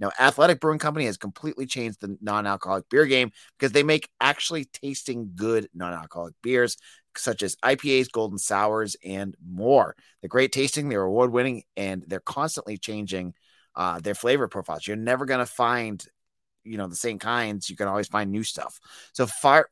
Now, 0.00 0.10
Athletic 0.18 0.60
Brewing 0.60 0.78
Company 0.78 1.06
has 1.06 1.16
completely 1.16 1.66
changed 1.66 2.00
the 2.00 2.16
non 2.20 2.46
alcoholic 2.46 2.88
beer 2.88 3.04
game 3.04 3.30
because 3.58 3.72
they 3.72 3.82
make 3.82 4.08
actually 4.20 4.64
tasting 4.64 5.32
good 5.34 5.68
non 5.74 5.92
alcoholic 5.92 6.34
beers, 6.42 6.76
such 7.16 7.42
as 7.42 7.56
IPAs, 7.56 8.10
golden 8.10 8.38
sours, 8.38 8.96
and 9.04 9.34
more. 9.46 9.96
They're 10.20 10.28
great 10.28 10.52
tasting, 10.52 10.88
they're 10.88 11.02
award 11.02 11.32
winning, 11.32 11.64
and 11.76 12.04
they're 12.06 12.20
constantly 12.20 12.78
changing 12.78 13.34
uh, 13.74 14.00
their 14.00 14.14
flavor 14.14 14.48
profiles. 14.48 14.86
You're 14.86 14.96
never 14.96 15.24
going 15.24 15.40
to 15.40 15.46
find 15.46 16.04
you 16.64 16.76
know 16.76 16.86
the 16.86 16.96
same 16.96 17.18
kinds 17.18 17.70
you 17.70 17.76
can 17.76 17.88
always 17.88 18.08
find 18.08 18.30
new 18.30 18.42
stuff 18.42 18.78
so 19.12 19.26
far 19.26 19.68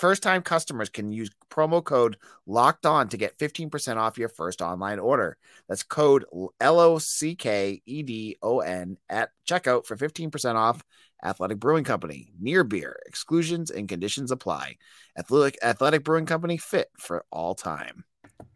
First 0.00 0.22
time 0.22 0.40
customers 0.40 0.88
can 0.88 1.12
use 1.12 1.28
promo 1.50 1.84
code 1.84 2.16
locked 2.46 2.86
on 2.86 3.10
to 3.10 3.18
get 3.18 3.36
15% 3.36 3.98
off 3.98 4.16
your 4.16 4.30
first 4.30 4.62
online 4.62 4.98
order. 4.98 5.36
That's 5.68 5.82
code 5.82 6.24
L 6.58 6.80
O 6.80 6.98
C 6.98 7.34
K 7.34 7.82
E 7.84 8.02
D 8.02 8.38
O 8.40 8.60
N 8.60 8.96
at 9.10 9.28
checkout 9.46 9.84
for 9.84 9.98
15% 9.98 10.54
off 10.54 10.82
Athletic 11.22 11.60
Brewing 11.60 11.84
Company. 11.84 12.32
Near 12.40 12.64
beer. 12.64 12.98
Exclusions 13.04 13.70
and 13.70 13.90
conditions 13.90 14.30
apply. 14.30 14.76
Athletic, 15.18 15.58
Athletic 15.62 16.02
Brewing 16.02 16.24
Company 16.24 16.56
fit 16.56 16.88
for 16.98 17.26
all 17.30 17.54
time. 17.54 18.04
All 18.40 18.46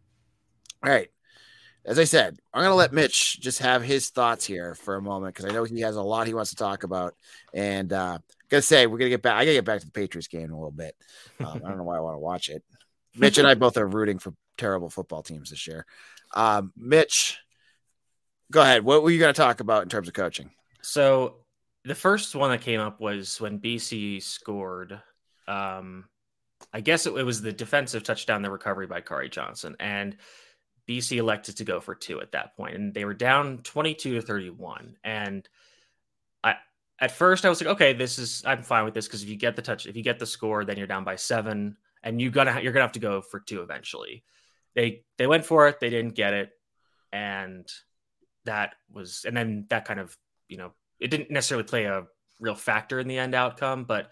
right. 0.89 1.09
As 1.85 1.99
I 1.99 2.05
said, 2.05 2.39
I'm 2.55 2.61
going 2.61 2.71
to 2.71 2.75
let 2.75 2.91
Mitch 2.91 3.39
just 3.39 3.59
have 3.59 3.83
his 3.83 4.09
thoughts 4.09 4.45
here 4.45 4.73
for 4.73 4.95
a 4.95 5.01
moment 5.01 5.35
because 5.35 5.47
I 5.47 5.53
know 5.53 5.63
he 5.63 5.81
has 5.81 5.95
a 5.95 6.01
lot 6.01 6.25
he 6.25 6.33
wants 6.33 6.49
to 6.49 6.55
talk 6.55 6.83
about. 6.83 7.13
And 7.53 7.93
uh, 7.93 8.17
Gotta 8.55 8.61
say, 8.61 8.87
we're 8.87 8.97
gonna 8.97 9.09
get 9.09 9.21
back. 9.21 9.33
I 9.33 9.43
gotta 9.43 9.55
get 9.55 9.65
back 9.65 9.81
to 9.81 9.85
the 9.85 9.91
Patriots 9.91 10.29
game 10.29 10.45
in 10.45 10.51
a 10.51 10.55
little 10.55 10.71
bit. 10.71 10.95
Um, 11.41 11.61
I 11.65 11.67
don't 11.67 11.77
know 11.77 11.83
why 11.83 11.97
I 11.97 11.99
want 11.99 12.15
to 12.15 12.19
watch 12.19 12.47
it. 12.47 12.63
Mitch 13.17 13.37
and 13.37 13.45
I 13.45 13.53
both 13.53 13.75
are 13.75 13.85
rooting 13.85 14.17
for 14.17 14.33
terrible 14.57 14.89
football 14.89 15.23
teams 15.23 15.49
this 15.49 15.67
year. 15.67 15.85
Um, 16.33 16.71
Mitch, 16.77 17.37
go 18.49 18.61
ahead. 18.61 18.85
What 18.85 19.03
were 19.03 19.11
you 19.11 19.19
to 19.19 19.33
talk 19.33 19.59
about 19.59 19.83
in 19.83 19.89
terms 19.89 20.07
of 20.07 20.13
coaching? 20.13 20.51
So 20.81 21.35
the 21.83 21.95
first 21.95 22.33
one 22.33 22.49
that 22.51 22.61
came 22.61 22.79
up 22.79 23.01
was 23.01 23.41
when 23.41 23.59
BC 23.59 24.23
scored. 24.23 25.01
Um, 25.49 26.05
I 26.71 26.79
guess 26.79 27.05
it, 27.07 27.13
it 27.13 27.23
was 27.23 27.41
the 27.41 27.51
defensive 27.51 28.03
touchdown, 28.03 28.41
the 28.41 28.49
recovery 28.49 28.87
by 28.87 29.01
Khari 29.01 29.29
Johnson, 29.29 29.75
and 29.81 30.15
BC 30.87 31.17
elected 31.17 31.57
to 31.57 31.65
go 31.65 31.81
for 31.81 31.93
two 31.93 32.21
at 32.21 32.31
that 32.31 32.55
point, 32.55 32.75
and 32.75 32.93
they 32.93 33.03
were 33.03 33.13
down 33.13 33.57
twenty-two 33.63 34.13
to 34.13 34.21
thirty-one, 34.21 34.95
and 35.03 35.45
at 36.99 37.11
first 37.11 37.45
I 37.45 37.49
was 37.49 37.61
like, 37.61 37.71
okay, 37.71 37.93
this 37.93 38.17
is 38.17 38.43
I'm 38.45 38.63
fine 38.63 38.85
with 38.85 38.93
this 38.93 39.07
because 39.07 39.23
if 39.23 39.29
you 39.29 39.35
get 39.35 39.55
the 39.55 39.61
touch, 39.61 39.85
if 39.85 39.95
you 39.95 40.03
get 40.03 40.19
the 40.19 40.25
score, 40.25 40.63
then 40.63 40.77
you're 40.77 40.87
down 40.87 41.03
by 41.03 41.15
seven, 41.15 41.77
and 42.03 42.21
you're 42.21 42.31
gonna 42.31 42.59
you're 42.61 42.71
gonna 42.71 42.85
have 42.85 42.93
to 42.93 42.99
go 42.99 43.21
for 43.21 43.39
two 43.39 43.61
eventually. 43.61 44.23
They 44.75 45.03
they 45.17 45.27
went 45.27 45.45
for 45.45 45.67
it, 45.67 45.79
they 45.79 45.89
didn't 45.89 46.15
get 46.15 46.33
it, 46.33 46.51
and 47.11 47.67
that 48.45 48.75
was 48.91 49.25
and 49.25 49.35
then 49.35 49.65
that 49.69 49.85
kind 49.85 49.99
of 49.99 50.15
you 50.47 50.57
know 50.57 50.71
it 50.99 51.09
didn't 51.09 51.31
necessarily 51.31 51.65
play 51.65 51.85
a 51.85 52.03
real 52.39 52.55
factor 52.55 52.99
in 52.99 53.07
the 53.07 53.17
end 53.17 53.35
outcome, 53.35 53.83
but 53.83 54.11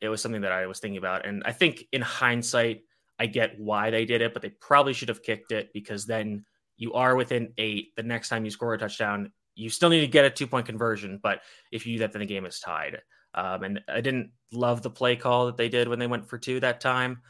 it 0.00 0.08
was 0.08 0.20
something 0.20 0.40
that 0.42 0.52
I 0.52 0.66
was 0.66 0.80
thinking 0.80 0.98
about. 0.98 1.26
And 1.26 1.42
I 1.44 1.52
think 1.52 1.84
in 1.92 2.00
hindsight, 2.00 2.82
I 3.18 3.26
get 3.26 3.60
why 3.60 3.90
they 3.90 4.04
did 4.04 4.22
it, 4.22 4.32
but 4.32 4.42
they 4.42 4.48
probably 4.48 4.94
should 4.94 5.08
have 5.10 5.22
kicked 5.22 5.52
it 5.52 5.70
because 5.74 6.06
then 6.06 6.44
you 6.76 6.94
are 6.94 7.14
within 7.14 7.52
eight. 7.58 7.94
The 7.96 8.02
next 8.02 8.30
time 8.30 8.44
you 8.44 8.50
score 8.50 8.72
a 8.72 8.78
touchdown, 8.78 9.30
you 9.60 9.70
still 9.70 9.90
need 9.90 10.00
to 10.00 10.06
get 10.06 10.24
a 10.24 10.30
two 10.30 10.46
point 10.46 10.66
conversion. 10.66 11.18
But 11.22 11.40
if 11.70 11.86
you 11.86 11.94
do 11.94 11.98
that, 12.00 12.12
then 12.12 12.20
the 12.20 12.26
game 12.26 12.46
is 12.46 12.60
tied. 12.60 12.98
Um, 13.34 13.62
and 13.62 13.80
I 13.88 14.00
didn't 14.00 14.30
love 14.52 14.82
the 14.82 14.90
play 14.90 15.16
call 15.16 15.46
that 15.46 15.56
they 15.56 15.68
did 15.68 15.88
when 15.88 15.98
they 15.98 16.06
went 16.06 16.28
for 16.28 16.38
two 16.38 16.60
that 16.60 16.80
time. 16.80 17.22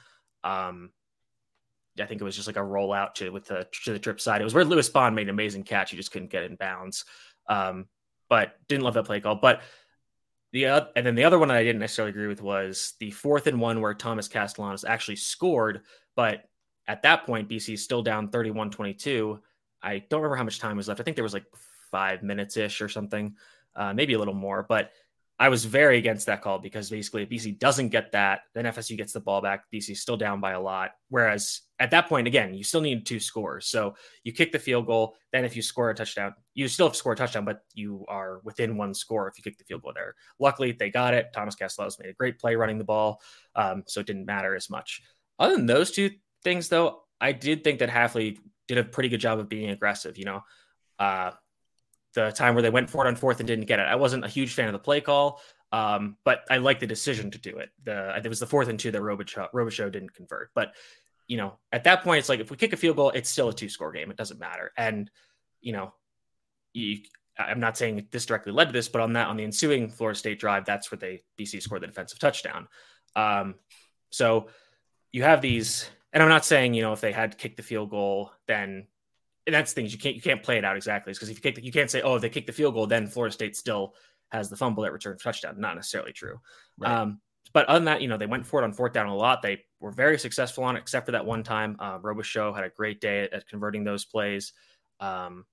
Um, 0.45 0.91
I 2.01 2.07
think 2.07 2.21
it 2.21 2.25
was 2.25 2.37
just 2.37 2.47
like 2.47 2.57
a 2.57 2.61
rollout 2.61 3.15
to 3.17 3.31
with 3.31 3.47
the 3.47 3.67
to 3.85 3.93
the 3.93 3.99
trip 3.99 4.21
side. 4.21 4.41
It 4.41 4.45
was 4.45 4.55
where 4.55 4.65
Lewis 4.65 4.89
Bond 4.89 5.15
made 5.15 5.29
an 5.29 5.31
amazing 5.31 5.65
catch. 5.65 5.91
He 5.91 5.97
just 5.97 6.13
couldn't 6.13 6.31
get 6.31 6.45
in 6.45 6.55
bounds. 6.55 7.05
Um, 7.49 7.87
but 8.29 8.55
didn't 8.69 8.85
love 8.85 8.95
that 8.95 9.05
play 9.05 9.21
call. 9.21 9.35
But 9.35 9.61
the 10.53 10.67
uh, 10.67 10.85
and 10.97 11.05
then 11.05 11.15
the 11.15 11.25
other 11.25 11.39
one 11.39 11.49
that 11.49 11.57
I 11.57 11.65
didn't 11.65 11.81
necessarily 11.81 12.11
agree 12.11 12.29
with 12.29 12.43
was 12.43 12.95
the 13.01 13.11
fourth 13.11 13.47
and 13.47 13.61
one 13.61 13.81
where 13.81 13.93
Thomas 13.93 14.29
Castellanos 14.29 14.85
actually 14.85 15.17
scored, 15.17 15.83
but 16.17 16.45
at 16.89 17.03
that 17.03 17.27
point 17.27 17.49
BC 17.49 17.75
is 17.75 17.85
still 17.85 18.03
down 18.03 18.29
31-22. 18.29 19.39
I 19.83 19.99
don't 20.11 20.21
remember 20.21 20.37
how 20.37 20.45
much 20.45 20.59
time 20.59 20.77
was 20.77 20.89
left. 20.89 21.01
I 21.01 21.05
think 21.05 21.17
there 21.17 21.25
was 21.25 21.35
like 21.35 21.45
five 21.91 22.23
minutes 22.23 22.57
ish 22.57 22.81
or 22.81 22.89
something, 22.89 23.37
uh, 23.77 23.93
maybe 23.93 24.15
a 24.15 24.19
little 24.19 24.35
more. 24.35 24.65
But 24.69 24.93
I 25.41 25.49
was 25.49 25.65
very 25.65 25.97
against 25.97 26.27
that 26.27 26.43
call 26.43 26.59
because 26.59 26.91
basically, 26.91 27.23
if 27.23 27.31
BC 27.31 27.59
doesn't 27.59 27.89
get 27.89 28.13
that, 28.13 28.43
then 28.55 28.67
FSU 28.67 28.95
gets 28.95 29.15
the 29.15 29.21
ball 29.21 29.41
back. 29.41 29.65
BC 29.73 29.97
still 29.97 30.19
down 30.19 30.39
by 30.39 30.53
a 30.53 30.61
lot. 30.61 30.91
Whereas 31.09 31.63
at 31.79 31.93
that 31.93 32.11
point, 32.11 32.27
again, 32.27 32.53
you 32.53 32.63
still 32.63 32.83
need 32.83 33.07
two 33.07 33.19
scores. 33.19 33.67
So 33.67 33.95
you 34.23 34.35
kick 34.35 34.53
the 34.53 34.59
field 34.59 34.87
goal. 34.87 35.17
Then 35.33 35.47
if 35.47 35.57
you 35.57 35.63
score 35.63 35.89
a 35.89 35.95
touchdown, 35.95 36.35
you 36.53 36.69
still 36.69 36.87
have 36.87 36.93
to 36.93 36.99
score 36.99 37.15
a 37.15 37.17
touchdown, 37.17 37.47
but 37.47 37.63
you 37.73 38.05
are 38.07 38.43
within 38.45 38.77
one 38.77 38.93
score 38.93 39.29
if 39.29 39.39
you 39.39 39.43
kick 39.43 39.57
the 39.57 39.65
field 39.65 39.81
goal 39.81 39.93
there. 39.95 40.15
Luckily, 40.39 40.73
they 40.73 40.91
got 40.91 41.15
it. 41.15 41.33
Thomas 41.33 41.55
Castellanos 41.55 41.99
made 41.99 42.11
a 42.11 42.15
great 42.15 42.39
play 42.39 42.55
running 42.55 42.77
the 42.77 42.85
ball, 42.85 43.23
um, 43.57 43.83
so 43.87 44.01
it 44.01 44.07
didn't 44.07 44.27
matter 44.27 44.55
as 44.55 44.69
much. 44.69 45.01
Other 45.39 45.57
than 45.57 45.65
those 45.65 45.91
two 45.91 46.11
things, 46.45 46.69
though, 46.69 47.05
I 47.19 47.33
did 47.33 47.65
think 47.65 47.79
that 47.79 47.89
Hafley 47.89 48.37
did 48.69 48.77
a 48.77 48.85
pretty 48.85 49.09
good 49.09 49.21
job 49.21 49.39
of 49.39 49.49
being 49.49 49.71
aggressive. 49.71 50.19
You 50.19 50.27
know, 50.27 50.45
uh, 50.99 51.31
the 52.15 52.31
time 52.33 52.55
where 52.55 52.63
they 52.63 52.71
went 52.71 52.91
for 52.91 53.05
it 53.05 53.09
on 53.09 53.17
fourth 53.17 53.41
and 53.41 53.47
didn't 53.47 53.67
get 53.67 53.79
it. 53.79 53.87
I 53.87 53.97
wasn't 53.97 54.25
a 54.25 54.29
huge 54.29 54.55
fan 54.55 54.69
of 54.69 54.73
the 54.73 54.79
play 54.79 55.01
call, 55.01 55.41
um, 55.73 56.17
but 56.25 56.41
I 56.51 56.57
like 56.57 56.81
the 56.81 56.87
decision 56.87 57.31
to 57.31 57.39
do 57.39 57.59
it. 57.59 57.71
The 57.85 58.17
it 58.17 58.29
was 58.29 58.41
the 58.41 58.47
fourth 58.47 58.69
and 58.69 58.79
two 58.79 58.91
that 58.91 59.01
Robichaux 59.01 59.93
didn't 59.93 60.15
convert. 60.15 60.51
But 60.55 60.75
you 61.29 61.37
know, 61.37 61.59
at 61.71 61.85
that 61.85 62.03
point, 62.03 62.19
it's 62.19 62.29
like 62.29 62.41
if 62.41 62.51
we 62.51 62.57
kick 62.57 62.73
a 62.73 62.77
field 62.77 62.97
goal, 62.97 63.11
it's 63.11 63.31
still 63.31 63.51
a 63.51 63.55
two 63.55 63.69
score 63.69 63.93
game. 63.93 64.11
It 64.11 64.17
doesn't 64.17 64.41
matter. 64.41 64.73
And 64.77 65.11
you 65.61 65.73
know, 65.73 65.95
you, 66.73 66.99
I'm 67.39 67.61
not 67.61 67.79
saying 67.79 68.09
this 68.11 68.27
directly 68.27 68.53
led 68.53 68.67
to 68.67 68.73
this, 68.73 68.89
but 68.89 69.01
on 69.01 69.13
that 69.13 69.29
on 69.29 69.37
the 69.37 69.45
ensuing 69.45 69.91
Florida 69.91 70.19
State 70.19 70.41
drive, 70.41 70.65
that's 70.65 70.91
where 70.91 70.99
they 70.99 71.23
BC 71.39 71.63
scored 71.63 71.83
the 71.83 71.87
defensive 71.87 72.19
touchdown. 72.19 72.67
Um, 73.15 73.55
so 74.11 74.49
you 75.13 75.23
have 75.23 75.41
these, 75.41 75.89
and 76.13 76.23
I'm 76.23 76.29
not 76.29 76.45
saying 76.45 76.75
you 76.75 76.83
know 76.83 76.93
if 76.93 77.01
they 77.01 77.13
had 77.13 77.39
kicked 77.39 77.59
the 77.59 77.63
field 77.63 77.91
goal, 77.91 78.33
then 78.49 78.89
and 79.51 79.55
that's 79.57 79.73
things 79.73 79.93
you 79.93 79.99
can't 79.99 80.15
you 80.15 80.23
can't 80.23 80.45
play 80.45 80.59
it 80.59 80.65
out 80.65 80.77
exactly 80.77 81.13
because 81.13 81.29
if 81.29 81.37
you 81.37 81.43
kick 81.43 81.57
the, 81.57 81.65
you 81.65 81.73
can't 81.73 81.91
say 81.91 82.01
oh 82.03 82.15
if 82.15 82.23
they 82.23 82.29
kick 82.29 82.47
the 82.47 82.53
field 82.53 82.75
goal 82.75 82.87
then 82.87 83.09
Florida 83.09 83.33
State 83.33 83.57
still 83.57 83.95
has 84.31 84.49
the 84.49 84.57
fumble 84.57 84.85
that 84.85 84.93
returns 84.93 85.21
touchdown 85.21 85.59
not 85.59 85.75
necessarily 85.75 86.13
true 86.13 86.39
right. 86.79 86.93
um, 86.93 87.21
but 87.53 87.67
other 87.67 87.79
than 87.79 87.87
that 87.87 88.01
you 88.01 88.07
know 88.07 88.17
they 88.17 88.27
went 88.27 88.47
for 88.47 88.61
it 88.61 88.65
on 88.65 88.73
fourth 88.73 88.93
down 88.93 89.07
a 89.07 89.15
lot 89.15 89.43
they 89.43 89.61
were 89.81 89.91
very 89.91 90.19
successful 90.19 90.63
on 90.63 90.77
it 90.77 90.81
except 90.81 91.07
for 91.07 91.13
that 91.13 91.27
one 91.27 91.43
time 91.43 91.77
uh, 91.81 91.99
Robichaux 91.99 92.55
had 92.55 92.65
a 92.65 92.71
great 92.71 93.01
day 93.01 93.25
at, 93.25 93.33
at 93.33 93.49
converting 93.49 93.83
those 93.83 94.05
plays 94.05 94.53
um, 95.01 95.45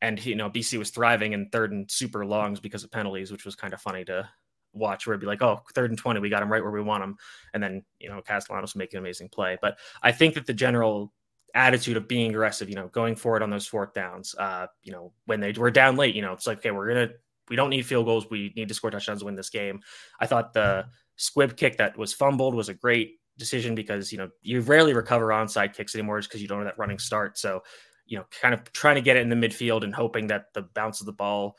and 0.00 0.24
you 0.24 0.36
know 0.36 0.48
BC 0.48 0.78
was 0.78 0.88
thriving 0.88 1.34
in 1.34 1.50
third 1.50 1.70
and 1.72 1.90
super 1.90 2.24
longs 2.24 2.60
because 2.60 2.82
of 2.82 2.90
penalties 2.90 3.30
which 3.30 3.44
was 3.44 3.54
kind 3.54 3.74
of 3.74 3.80
funny 3.80 4.06
to 4.06 4.26
watch 4.74 5.06
where 5.06 5.14
it'd 5.14 5.20
be 5.20 5.26
like, 5.26 5.42
oh, 5.42 5.62
third 5.74 5.90
and 5.90 5.98
20, 5.98 6.20
we 6.20 6.28
got 6.28 6.42
him 6.42 6.50
right 6.50 6.62
where 6.62 6.72
we 6.72 6.82
want 6.82 7.04
him. 7.04 7.16
And 7.52 7.62
then, 7.62 7.84
you 8.00 8.08
know, 8.08 8.20
Castellanos 8.20 8.74
making 8.74 8.98
an 8.98 9.04
amazing 9.04 9.28
play. 9.28 9.56
But 9.60 9.78
I 10.02 10.12
think 10.12 10.34
that 10.34 10.46
the 10.46 10.52
general 10.52 11.12
attitude 11.54 11.96
of 11.96 12.08
being 12.08 12.30
aggressive, 12.30 12.68
you 12.68 12.74
know, 12.74 12.88
going 12.88 13.16
for 13.16 13.36
it 13.36 13.42
on 13.42 13.50
those 13.50 13.66
fourth 13.66 13.94
downs. 13.94 14.34
Uh, 14.36 14.66
you 14.82 14.92
know, 14.92 15.12
when 15.26 15.40
they 15.40 15.52
were 15.52 15.70
down 15.70 15.96
late, 15.96 16.14
you 16.14 16.22
know, 16.22 16.32
it's 16.32 16.46
like, 16.46 16.58
okay, 16.58 16.70
we're 16.70 16.88
gonna 16.88 17.10
we 17.48 17.56
don't 17.56 17.70
need 17.70 17.86
field 17.86 18.06
goals. 18.06 18.28
We 18.30 18.52
need 18.56 18.68
to 18.68 18.74
score 18.74 18.90
touchdowns 18.90 19.20
to 19.20 19.26
win 19.26 19.36
this 19.36 19.50
game. 19.50 19.80
I 20.20 20.26
thought 20.26 20.52
the 20.52 20.86
squib 21.16 21.56
kick 21.56 21.76
that 21.78 21.96
was 21.96 22.12
fumbled 22.12 22.54
was 22.54 22.68
a 22.68 22.74
great 22.74 23.18
decision 23.36 23.74
because 23.74 24.12
you 24.12 24.18
know 24.18 24.30
you 24.42 24.60
rarely 24.60 24.94
recover 24.94 25.28
onside 25.28 25.74
kicks 25.74 25.94
anymore 25.94 26.18
just 26.18 26.30
because 26.30 26.42
you 26.42 26.48
don't 26.48 26.58
have 26.58 26.66
that 26.66 26.78
running 26.78 26.98
start. 26.98 27.38
So, 27.38 27.62
you 28.06 28.18
know, 28.18 28.24
kind 28.40 28.54
of 28.54 28.72
trying 28.72 28.96
to 28.96 29.00
get 29.00 29.16
it 29.16 29.20
in 29.20 29.28
the 29.28 29.36
midfield 29.48 29.84
and 29.84 29.94
hoping 29.94 30.26
that 30.28 30.52
the 30.54 30.62
bounce 30.62 31.00
of 31.00 31.06
the 31.06 31.12
ball 31.12 31.56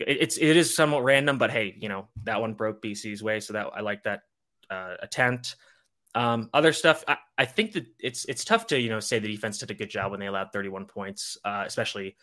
it, 0.00 0.18
it's 0.20 0.36
it 0.38 0.56
is 0.56 0.74
somewhat 0.74 1.04
random, 1.04 1.38
but 1.38 1.50
hey, 1.50 1.74
you 1.78 1.88
know, 1.88 2.08
that 2.24 2.40
one 2.40 2.54
broke 2.54 2.82
BC's 2.82 3.22
way. 3.22 3.40
So 3.40 3.52
that 3.52 3.68
I 3.74 3.80
like 3.80 4.02
that 4.04 4.20
uh, 4.70 4.94
attempt. 5.02 5.56
Um, 6.14 6.48
other 6.54 6.72
stuff, 6.72 7.02
I, 7.08 7.16
I, 7.36 7.44
think 7.44 7.72
that 7.72 7.86
it's 7.98 8.24
it's 8.26 8.44
tough 8.44 8.68
to 8.68 8.80
you 8.80 8.88
know 8.88 9.00
say 9.00 9.18
the 9.18 9.26
defense 9.28 9.58
did 9.58 9.72
a 9.72 9.74
good 9.74 9.90
job 9.90 10.12
when 10.12 10.20
they 10.20 10.26
allowed 10.26 10.52
31 10.52 10.86
points, 10.86 11.36
uh, 11.44 11.64
especially 11.66 12.16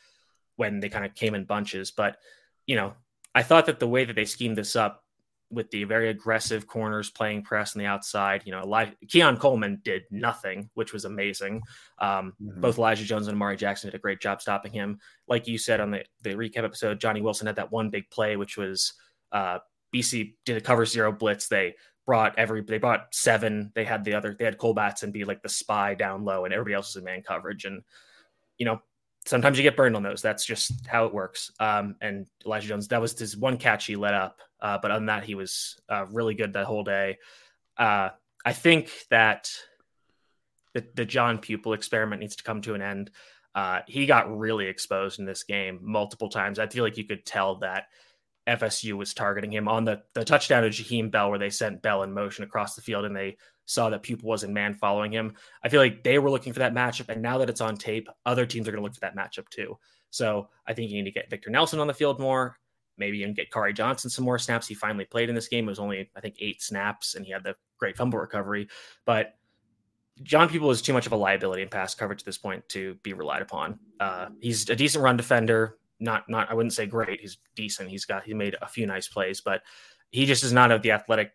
when 0.55 0.79
they 0.79 0.87
kind 0.87 1.05
of 1.05 1.13
came 1.13 1.35
in 1.35 1.43
bunches. 1.43 1.91
But 1.91 2.17
you 2.65 2.77
know, 2.77 2.93
I 3.35 3.43
thought 3.43 3.65
that 3.65 3.79
the 3.79 3.87
way 3.87 4.05
that 4.05 4.15
they 4.15 4.25
schemed 4.25 4.57
this 4.57 4.75
up 4.75 5.03
with 5.51 5.69
the 5.71 5.83
very 5.83 6.09
aggressive 6.09 6.65
corners 6.65 7.09
playing 7.09 7.43
press 7.43 7.75
on 7.75 7.79
the 7.81 7.85
outside, 7.85 8.43
you 8.45 8.51
know, 8.53 8.61
Eli- 8.61 8.93
Keon 9.09 9.37
Coleman 9.37 9.81
did 9.83 10.03
nothing, 10.09 10.69
which 10.75 10.93
was 10.93 11.05
amazing. 11.05 11.61
Um, 11.99 12.33
mm-hmm. 12.41 12.61
Both 12.61 12.77
Elijah 12.77 13.03
Jones 13.03 13.27
and 13.27 13.35
Amari 13.35 13.57
Jackson 13.57 13.89
did 13.89 13.95
a 13.95 14.01
great 14.01 14.21
job 14.21 14.41
stopping 14.41 14.71
him. 14.71 14.99
Like 15.27 15.47
you 15.47 15.57
said 15.57 15.81
on 15.81 15.91
the, 15.91 16.05
the 16.21 16.31
recap 16.31 16.63
episode, 16.63 17.01
Johnny 17.01 17.21
Wilson 17.21 17.47
had 17.47 17.57
that 17.57 17.71
one 17.71 17.89
big 17.89 18.09
play, 18.09 18.37
which 18.37 18.55
was 18.55 18.93
uh, 19.33 19.59
BC 19.93 20.35
did 20.45 20.57
a 20.57 20.61
cover 20.61 20.85
zero 20.85 21.11
blitz. 21.11 21.47
They 21.47 21.75
brought 22.05 22.37
every 22.37 22.61
they 22.61 22.77
brought 22.77 23.13
seven. 23.13 23.71
They 23.75 23.83
had 23.83 24.03
the 24.03 24.13
other 24.13 24.35
they 24.37 24.45
had 24.45 24.57
Cole 24.57 24.77
and 24.77 25.13
be 25.13 25.23
like 25.23 25.41
the 25.41 25.49
spy 25.49 25.93
down 25.93 26.23
low, 26.23 26.45
and 26.45 26.53
everybody 26.53 26.73
else 26.73 26.95
was 26.95 27.01
in 27.01 27.05
man 27.05 27.21
coverage. 27.21 27.65
And 27.65 27.83
you 28.57 28.65
know, 28.65 28.81
sometimes 29.25 29.57
you 29.57 29.63
get 29.63 29.77
burned 29.77 29.95
on 29.95 30.03
those. 30.03 30.21
That's 30.21 30.45
just 30.45 30.85
how 30.87 31.05
it 31.05 31.13
works. 31.13 31.51
Um, 31.59 31.95
and 32.01 32.27
Elijah 32.45 32.69
Jones, 32.69 32.87
that 32.89 33.01
was 33.01 33.17
his 33.17 33.37
one 33.37 33.57
catch 33.57 33.85
he 33.85 33.95
let 33.95 34.13
up. 34.13 34.39
Uh, 34.59 34.77
but 34.81 34.91
other 34.91 34.99
than 34.99 35.07
that, 35.07 35.23
he 35.23 35.35
was 35.35 35.79
uh, 35.89 36.05
really 36.11 36.35
good 36.35 36.53
that 36.53 36.65
whole 36.65 36.83
day. 36.83 37.17
Uh, 37.77 38.09
I 38.45 38.53
think 38.53 38.91
that 39.09 39.49
the, 40.73 40.85
the 40.95 41.05
John 41.05 41.39
Pupil 41.39 41.73
experiment 41.73 42.21
needs 42.21 42.35
to 42.35 42.43
come 42.43 42.61
to 42.61 42.73
an 42.73 42.81
end. 42.81 43.11
Uh, 43.53 43.81
he 43.87 44.05
got 44.05 44.35
really 44.35 44.67
exposed 44.67 45.19
in 45.19 45.25
this 45.25 45.43
game 45.43 45.79
multiple 45.81 46.29
times. 46.29 46.57
I 46.59 46.67
feel 46.67 46.83
like 46.83 46.97
you 46.97 47.03
could 47.03 47.25
tell 47.25 47.55
that 47.57 47.85
FSU 48.47 48.93
was 48.93 49.13
targeting 49.13 49.51
him 49.51 49.67
on 49.67 49.85
the, 49.85 50.01
the 50.13 50.25
touchdown 50.25 50.63
to 50.63 50.69
Jaheim 50.69 51.11
Bell, 51.11 51.29
where 51.29 51.39
they 51.39 51.49
sent 51.49 51.81
Bell 51.81 52.03
in 52.03 52.13
motion 52.13 52.43
across 52.43 52.75
the 52.75 52.81
field 52.81 53.05
and 53.05 53.15
they 53.15 53.37
saw 53.65 53.89
that 53.89 54.03
Pupil 54.03 54.27
wasn't 54.27 54.53
man 54.53 54.73
following 54.73 55.11
him. 55.11 55.35
I 55.63 55.69
feel 55.69 55.79
like 55.79 56.03
they 56.03 56.19
were 56.19 56.31
looking 56.31 56.53
for 56.53 56.59
that 56.59 56.73
matchup. 56.73 57.09
And 57.09 57.21
now 57.21 57.37
that 57.37 57.49
it's 57.49 57.61
on 57.61 57.77
tape, 57.77 58.07
other 58.25 58.45
teams 58.45 58.67
are 58.67 58.71
going 58.71 58.81
to 58.81 58.83
look 58.83 58.95
for 58.95 59.01
that 59.01 59.15
matchup 59.15 59.49
too. 59.49 59.77
So 60.09 60.49
I 60.67 60.73
think 60.73 60.91
you 60.91 60.97
need 60.97 61.09
to 61.09 61.19
get 61.19 61.29
Victor 61.29 61.49
Nelson 61.49 61.79
on 61.79 61.87
the 61.87 61.93
field 61.93 62.19
more. 62.19 62.57
Maybe 62.97 63.19
even 63.19 63.33
get 63.33 63.51
Khari 63.51 63.75
Johnson 63.75 64.09
some 64.09 64.25
more 64.25 64.37
snaps. 64.37 64.67
He 64.67 64.75
finally 64.75 65.05
played 65.05 65.29
in 65.29 65.35
this 65.35 65.47
game. 65.47 65.65
It 65.65 65.71
was 65.71 65.79
only, 65.79 66.11
I 66.15 66.19
think, 66.19 66.35
eight 66.39 66.61
snaps 66.61 67.15
and 67.15 67.25
he 67.25 67.31
had 67.31 67.43
the 67.43 67.55
great 67.79 67.95
fumble 67.95 68.19
recovery. 68.19 68.67
But 69.05 69.35
John 70.23 70.49
Pupil 70.49 70.71
is 70.71 70.81
too 70.81 70.93
much 70.93 71.05
of 71.05 71.13
a 71.13 71.15
liability 71.15 71.61
in 71.61 71.69
pass 71.69 71.95
coverage 71.95 72.21
at 72.21 72.25
this 72.25 72.37
point 72.37 72.67
to 72.69 72.95
be 72.95 73.13
relied 73.13 73.41
upon. 73.41 73.79
Uh, 73.99 74.27
he's 74.39 74.69
a 74.69 74.75
decent 74.75 75.03
run 75.03 75.17
defender, 75.17 75.77
not 76.01 76.29
not 76.29 76.49
I 76.49 76.53
wouldn't 76.53 76.73
say 76.73 76.85
great. 76.85 77.21
He's 77.21 77.37
decent. 77.55 77.89
He's 77.89 78.05
got 78.05 78.23
he 78.23 78.33
made 78.33 78.55
a 78.61 78.67
few 78.67 78.85
nice 78.85 79.07
plays, 79.07 79.41
but 79.41 79.61
he 80.09 80.25
just 80.25 80.43
is 80.43 80.53
not 80.53 80.71
of 80.71 80.81
the 80.81 80.91
athletic 80.91 81.31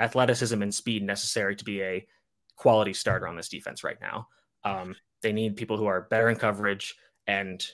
athleticism 0.00 0.60
and 0.60 0.74
speed 0.74 1.02
necessary 1.02 1.56
to 1.56 1.64
be 1.64 1.82
a 1.82 2.06
quality 2.56 2.92
starter 2.92 3.28
on 3.28 3.36
this 3.36 3.48
defense 3.48 3.84
right 3.84 4.00
now. 4.00 4.28
Um, 4.64 4.96
they 5.22 5.32
need 5.32 5.56
people 5.56 5.76
who 5.76 5.86
are 5.86 6.02
better 6.02 6.28
in 6.28 6.36
coverage 6.36 6.96
and 7.26 7.64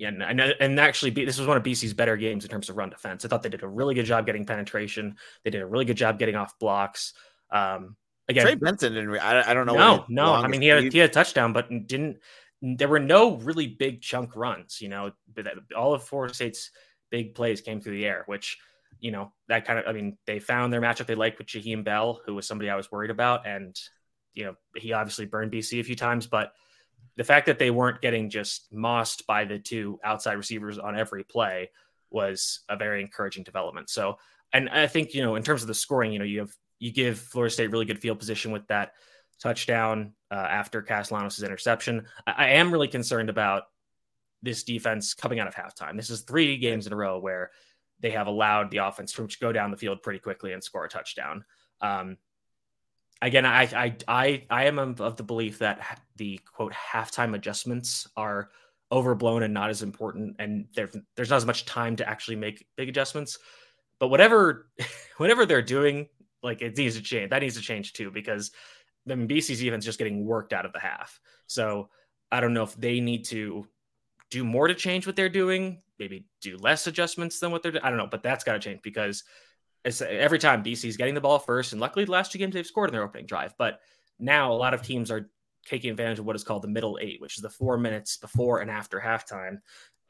and 0.00 0.22
and, 0.22 0.40
and 0.40 0.80
actually 0.80 1.10
this 1.10 1.38
was 1.38 1.46
one 1.46 1.56
of 1.56 1.62
BC's 1.62 1.94
better 1.94 2.16
games 2.16 2.44
in 2.44 2.50
terms 2.50 2.68
of 2.68 2.76
run 2.76 2.90
defense. 2.90 3.24
I 3.24 3.28
thought 3.28 3.42
they 3.42 3.48
did 3.48 3.62
a 3.62 3.68
really 3.68 3.94
good 3.94 4.06
job 4.06 4.26
getting 4.26 4.44
penetration. 4.44 5.16
They 5.42 5.50
did 5.50 5.62
a 5.62 5.66
really 5.66 5.84
good 5.84 5.96
job 5.96 6.18
getting 6.18 6.36
off 6.36 6.58
blocks. 6.58 7.12
Um, 7.50 7.96
again, 8.28 8.44
Trey 8.44 8.54
Benson 8.54 8.94
didn't. 8.94 9.18
I, 9.18 9.50
I 9.50 9.54
don't 9.54 9.66
know. 9.66 9.74
No, 9.74 10.04
no. 10.08 10.32
I 10.32 10.48
mean, 10.48 10.62
he 10.62 10.68
had 10.68 10.92
he 10.92 10.98
had 10.98 11.10
a 11.10 11.12
touchdown, 11.12 11.52
but 11.52 11.68
didn't 11.68 12.18
there 12.64 12.88
were 12.88 13.00
no 13.00 13.36
really 13.36 13.66
big 13.66 14.00
chunk 14.00 14.34
runs. 14.36 14.80
You 14.80 14.88
know, 14.88 15.12
all 15.76 15.94
of 15.94 16.04
Florida 16.04 16.34
State's 16.34 16.70
big 17.10 17.34
plays 17.34 17.60
came 17.60 17.80
through 17.80 17.96
the 17.96 18.06
air, 18.06 18.24
which 18.26 18.58
you 19.00 19.10
know 19.10 19.32
that 19.48 19.66
kind 19.66 19.78
of. 19.78 19.86
I 19.86 19.92
mean, 19.92 20.16
they 20.26 20.38
found 20.38 20.72
their 20.72 20.80
matchup 20.80 21.06
they 21.06 21.14
liked 21.14 21.38
with 21.38 21.48
Jaheim 21.48 21.84
Bell, 21.84 22.20
who 22.24 22.34
was 22.34 22.46
somebody 22.46 22.70
I 22.70 22.76
was 22.76 22.90
worried 22.90 23.10
about, 23.10 23.46
and 23.46 23.78
you 24.32 24.44
know 24.44 24.54
he 24.76 24.92
obviously 24.92 25.26
burned 25.26 25.52
BC 25.52 25.80
a 25.80 25.84
few 25.84 25.96
times, 25.96 26.26
but 26.26 26.52
the 27.16 27.24
fact 27.24 27.46
that 27.46 27.58
they 27.58 27.70
weren't 27.70 28.00
getting 28.00 28.30
just 28.30 28.72
mossed 28.72 29.26
by 29.26 29.44
the 29.44 29.58
two 29.58 30.00
outside 30.02 30.32
receivers 30.32 30.78
on 30.78 30.98
every 30.98 31.22
play 31.22 31.70
was 32.10 32.60
a 32.68 32.76
very 32.76 33.00
encouraging 33.02 33.44
development. 33.44 33.90
So, 33.90 34.18
and 34.52 34.68
I 34.70 34.86
think 34.86 35.12
you 35.12 35.22
know 35.22 35.34
in 35.34 35.42
terms 35.42 35.60
of 35.60 35.68
the 35.68 35.74
scoring, 35.74 36.12
you 36.12 36.18
know 36.18 36.24
you 36.24 36.40
have 36.40 36.54
you 36.78 36.92
give 36.92 37.18
Florida 37.18 37.52
State 37.52 37.70
really 37.70 37.84
good 37.84 38.00
field 38.00 38.18
position 38.18 38.52
with 38.52 38.66
that 38.68 38.92
touchdown 39.40 40.12
uh, 40.30 40.34
after 40.34 40.82
Castellanos' 40.82 41.42
interception. 41.42 42.06
I, 42.26 42.32
I 42.32 42.48
am 42.50 42.72
really 42.72 42.88
concerned 42.88 43.30
about 43.30 43.64
this 44.42 44.62
defense 44.62 45.14
coming 45.14 45.40
out 45.40 45.48
of 45.48 45.54
halftime. 45.54 45.96
This 45.96 46.10
is 46.10 46.20
three 46.20 46.56
games 46.58 46.86
in 46.86 46.92
a 46.92 46.96
row 46.96 47.18
where 47.18 47.50
they 48.00 48.10
have 48.10 48.26
allowed 48.26 48.70
the 48.70 48.78
offense 48.78 49.12
to 49.12 49.26
go 49.40 49.52
down 49.52 49.70
the 49.70 49.76
field 49.76 50.02
pretty 50.02 50.18
quickly 50.18 50.52
and 50.52 50.62
score 50.62 50.84
a 50.84 50.88
touchdown. 50.88 51.44
Um, 51.80 52.18
again, 53.22 53.46
I 53.46 53.62
I 53.62 53.96
I 54.06 54.44
I 54.50 54.64
am 54.66 54.78
of 54.78 55.16
the 55.16 55.22
belief 55.22 55.58
that 55.58 56.00
the 56.16 56.38
quote 56.52 56.72
halftime 56.72 57.34
adjustments 57.34 58.06
are 58.16 58.50
overblown 58.92 59.42
and 59.42 59.54
not 59.54 59.70
as 59.70 59.82
important, 59.82 60.36
and 60.38 60.66
there, 60.74 60.90
there's 61.16 61.30
not 61.30 61.36
as 61.36 61.46
much 61.46 61.64
time 61.64 61.96
to 61.96 62.08
actually 62.08 62.36
make 62.36 62.66
big 62.76 62.88
adjustments. 62.88 63.38
But 63.98 64.08
whatever 64.08 64.68
whatever 65.16 65.46
they're 65.46 65.62
doing, 65.62 66.08
like 66.42 66.60
it 66.60 66.76
needs 66.76 66.96
to 66.96 67.02
change. 67.02 67.30
That 67.30 67.42
needs 67.42 67.56
to 67.56 67.62
change 67.62 67.94
too 67.94 68.10
because 68.10 68.50
Mean 69.06 69.28
BC's 69.28 69.60
defense 69.60 69.84
just 69.84 69.98
getting 69.98 70.24
worked 70.24 70.52
out 70.52 70.66
of 70.66 70.72
the 70.72 70.80
half. 70.80 71.20
So 71.46 71.88
I 72.32 72.40
don't 72.40 72.54
know 72.54 72.62
if 72.62 72.74
they 72.76 73.00
need 73.00 73.24
to 73.26 73.66
do 74.30 74.44
more 74.44 74.66
to 74.68 74.74
change 74.74 75.06
what 75.06 75.16
they're 75.16 75.28
doing, 75.28 75.82
maybe 75.98 76.26
do 76.40 76.56
less 76.56 76.86
adjustments 76.86 77.38
than 77.38 77.50
what 77.50 77.62
they're 77.62 77.72
doing. 77.72 77.84
I 77.84 77.90
don't 77.90 77.98
know, 77.98 78.08
but 78.10 78.22
that's 78.22 78.44
got 78.44 78.54
to 78.54 78.58
change 78.58 78.80
because 78.82 79.22
every 79.84 80.38
time 80.38 80.64
BC's 80.64 80.96
getting 80.96 81.14
the 81.14 81.20
ball 81.20 81.38
first, 81.38 81.72
and 81.72 81.80
luckily 81.80 82.04
the 82.04 82.10
last 82.10 82.32
two 82.32 82.38
games 82.38 82.54
they've 82.54 82.66
scored 82.66 82.88
in 82.88 82.94
their 82.94 83.04
opening 83.04 83.26
drive. 83.26 83.54
But 83.58 83.80
now 84.18 84.52
a 84.52 84.54
lot 84.54 84.74
of 84.74 84.82
teams 84.82 85.10
are 85.10 85.30
taking 85.66 85.90
advantage 85.90 86.18
of 86.18 86.24
what 86.24 86.36
is 86.36 86.44
called 86.44 86.62
the 86.62 86.68
middle 86.68 86.98
eight, 87.00 87.20
which 87.20 87.36
is 87.36 87.42
the 87.42 87.50
four 87.50 87.78
minutes 87.78 88.16
before 88.16 88.60
and 88.60 88.70
after 88.70 88.98
halftime. 88.98 89.58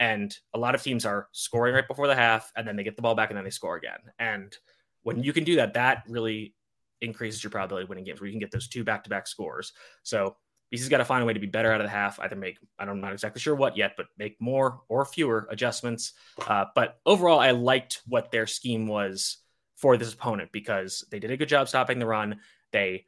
And 0.00 0.36
a 0.54 0.58
lot 0.58 0.74
of 0.74 0.82
teams 0.82 1.04
are 1.04 1.28
scoring 1.32 1.74
right 1.74 1.86
before 1.86 2.06
the 2.06 2.14
half, 2.14 2.52
and 2.56 2.66
then 2.66 2.76
they 2.76 2.82
get 2.82 2.96
the 2.96 3.02
ball 3.02 3.14
back 3.14 3.30
and 3.30 3.36
then 3.36 3.44
they 3.44 3.50
score 3.50 3.76
again. 3.76 3.98
And 4.18 4.56
when 5.02 5.22
you 5.22 5.32
can 5.32 5.44
do 5.44 5.56
that, 5.56 5.74
that 5.74 6.04
really 6.08 6.54
increases 7.00 7.42
your 7.42 7.50
probability 7.50 7.84
of 7.84 7.88
winning 7.88 8.04
games 8.04 8.20
where 8.20 8.26
you 8.26 8.32
can 8.32 8.40
get 8.40 8.50
those 8.50 8.68
two 8.68 8.84
back 8.84 9.04
to 9.04 9.10
back 9.10 9.26
scores. 9.26 9.72
So 10.02 10.36
BC's 10.72 10.88
got 10.88 10.98
to 10.98 11.04
find 11.04 11.22
a 11.22 11.26
way 11.26 11.32
to 11.32 11.40
be 11.40 11.46
better 11.46 11.72
out 11.72 11.80
of 11.80 11.86
the 11.86 11.90
half, 11.90 12.18
either 12.20 12.36
make, 12.36 12.58
I'm 12.78 13.00
not 13.00 13.12
exactly 13.12 13.40
sure 13.40 13.54
what 13.54 13.76
yet, 13.76 13.92
but 13.96 14.06
make 14.18 14.40
more 14.40 14.80
or 14.88 15.04
fewer 15.04 15.46
adjustments. 15.50 16.12
Uh, 16.46 16.64
but 16.74 16.98
overall, 17.06 17.38
I 17.38 17.52
liked 17.52 18.02
what 18.06 18.30
their 18.30 18.46
scheme 18.46 18.86
was 18.86 19.38
for 19.76 19.96
this 19.96 20.14
opponent 20.14 20.50
because 20.52 21.04
they 21.10 21.18
did 21.18 21.30
a 21.30 21.36
good 21.36 21.48
job 21.48 21.68
stopping 21.68 21.98
the 21.98 22.06
run. 22.06 22.40
They 22.72 23.06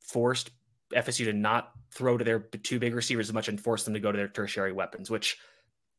forced 0.00 0.50
FSU 0.94 1.26
to 1.26 1.32
not 1.32 1.70
throw 1.92 2.18
to 2.18 2.24
their 2.24 2.40
two 2.40 2.78
big 2.78 2.94
receivers 2.94 3.28
as 3.28 3.34
much 3.34 3.48
and 3.48 3.60
force 3.60 3.84
them 3.84 3.94
to 3.94 4.00
go 4.00 4.12
to 4.12 4.18
their 4.18 4.28
tertiary 4.28 4.72
weapons, 4.72 5.10
which 5.10 5.38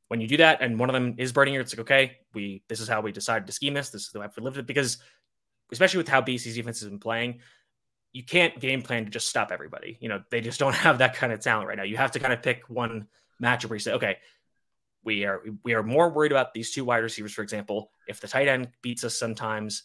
when 0.08 0.22
you 0.22 0.28
do 0.28 0.38
that 0.38 0.62
and 0.62 0.80
one 0.80 0.90
of 0.90 0.94
them 0.94 1.16
is 1.18 1.34
burning 1.34 1.54
you, 1.54 1.60
it's 1.60 1.74
like, 1.74 1.82
okay, 1.82 2.18
we 2.34 2.64
this 2.70 2.80
is 2.80 2.88
how 2.88 3.02
we 3.02 3.12
decided 3.12 3.46
to 3.48 3.54
scheme 3.54 3.74
this. 3.74 3.90
This 3.90 4.04
is 4.04 4.12
the 4.12 4.20
way 4.20 4.28
we 4.38 4.44
lived 4.44 4.58
it 4.58 4.68
because 4.68 5.00
especially 5.72 6.00
with 6.00 6.08
how 6.08 6.22
BC's 6.22 6.56
defense 6.56 6.80
has 6.80 6.90
been 6.90 7.00
playing, 7.00 7.40
you 8.14 8.24
can't 8.24 8.60
game 8.60 8.82
plan 8.82 9.06
to 9.06 9.12
just 9.12 9.28
stop 9.28 9.52
everybody. 9.52 9.98
You 10.00 10.10
know, 10.10 10.24
they 10.32 10.42
just 10.42 10.60
don't 10.64 10.76
have 10.76 11.00
that 11.00 11.16
kind 11.16 11.34
of 11.34 11.40
talent 11.40 11.68
right 11.68 11.78
now. 11.78 11.84
You 11.84 11.98
have 11.98 12.12
to 12.12 12.20
kind 12.20 12.34
of 12.34 12.42
pick 12.42 12.70
one 12.70 13.08
matchup 13.42 13.70
where 13.70 13.76
you 13.76 13.82
say, 13.82 13.94
okay, 13.94 14.18
we 15.04 15.26
are 15.26 15.42
we 15.64 15.74
are 15.74 15.84
more 15.84 16.10
worried 16.10 16.32
about 16.32 16.54
these 16.54 16.72
two 16.72 16.84
wide 16.84 16.98
receivers, 16.98 17.34
for 17.34 17.42
example. 17.42 17.92
If 18.08 18.20
the 18.20 18.28
tight 18.28 18.48
end 18.48 18.70
beats 18.82 19.04
us 19.04 19.18
sometimes, 19.18 19.84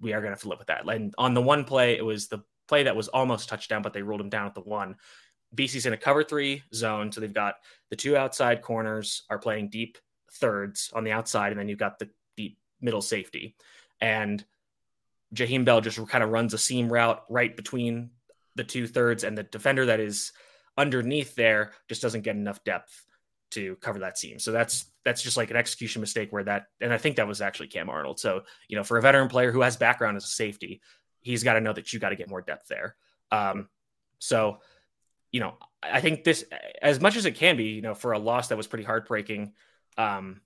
we 0.00 0.12
are 0.12 0.20
going 0.20 0.30
to 0.30 0.34
have 0.34 0.42
to 0.42 0.48
live 0.48 0.58
with 0.58 0.68
that. 0.68 0.88
And 0.88 1.14
on 1.18 1.34
the 1.34 1.42
one 1.42 1.64
play, 1.64 1.96
it 1.96 2.04
was 2.04 2.28
the 2.28 2.42
play 2.68 2.82
that 2.84 2.96
was 2.96 3.08
almost 3.08 3.48
touchdown, 3.48 3.82
but 3.82 3.92
they 3.92 4.02
ruled 4.02 4.20
him 4.20 4.28
down 4.28 4.46
at 4.46 4.54
the 4.54 4.60
one. 4.60 4.96
BC's 5.54 5.86
in 5.86 5.92
a 5.92 5.96
cover 5.96 6.24
three 6.24 6.62
zone. 6.74 7.12
So 7.12 7.20
they've 7.20 7.32
got 7.32 7.56
the 7.90 7.96
two 7.96 8.16
outside 8.16 8.62
corners 8.62 9.22
are 9.30 9.38
playing 9.38 9.70
deep 9.70 9.98
thirds 10.32 10.90
on 10.92 11.04
the 11.04 11.12
outside, 11.12 11.52
and 11.52 11.60
then 11.60 11.68
you've 11.68 11.78
got 11.78 11.98
the 11.98 12.08
deep 12.36 12.58
middle 12.80 13.02
safety. 13.02 13.56
And 14.00 14.44
Jaheim 15.34 15.64
Bell 15.64 15.80
just 15.80 16.04
kind 16.08 16.24
of 16.24 16.30
runs 16.30 16.54
a 16.54 16.58
seam 16.58 16.92
route 16.92 17.24
right 17.28 17.56
between 17.56 18.10
the 18.54 18.64
two 18.64 18.86
thirds, 18.86 19.24
and 19.24 19.36
the 19.36 19.42
defender 19.42 19.86
that 19.86 20.00
is 20.00 20.32
underneath 20.78 21.34
there 21.34 21.72
just 21.88 22.02
doesn't 22.02 22.22
get 22.22 22.36
enough 22.36 22.62
depth 22.64 23.06
to 23.50 23.76
cover 23.76 24.00
that 24.00 24.18
seam. 24.18 24.38
So 24.38 24.52
that's 24.52 24.86
that's 25.04 25.22
just 25.22 25.36
like 25.36 25.50
an 25.50 25.56
execution 25.56 26.00
mistake 26.00 26.32
where 26.32 26.44
that 26.44 26.66
and 26.80 26.92
I 26.92 26.98
think 26.98 27.16
that 27.16 27.28
was 27.28 27.40
actually 27.40 27.68
Kam 27.68 27.88
Arnold. 27.88 28.18
So, 28.18 28.42
you 28.68 28.76
know, 28.76 28.84
for 28.84 28.98
a 28.98 29.02
veteran 29.02 29.28
player 29.28 29.52
who 29.52 29.62
has 29.62 29.76
background 29.76 30.16
as 30.16 30.24
a 30.24 30.28
safety, 30.28 30.80
he's 31.20 31.44
got 31.44 31.54
to 31.54 31.60
know 31.60 31.72
that 31.72 31.92
you 31.92 32.00
got 32.00 32.10
to 32.10 32.16
get 32.16 32.30
more 32.30 32.42
depth 32.42 32.68
there. 32.68 32.96
Um, 33.30 33.68
so, 34.18 34.58
you 35.30 35.40
know, 35.40 35.54
I 35.82 36.00
think 36.00 36.24
this 36.24 36.44
as 36.82 37.00
much 37.00 37.16
as 37.16 37.26
it 37.26 37.36
can 37.36 37.56
be, 37.56 37.64
you 37.64 37.82
know, 37.82 37.94
for 37.94 38.12
a 38.12 38.18
loss 38.18 38.48
that 38.48 38.56
was 38.56 38.66
pretty 38.66 38.84
heartbreaking, 38.84 39.52
um, 39.96 40.40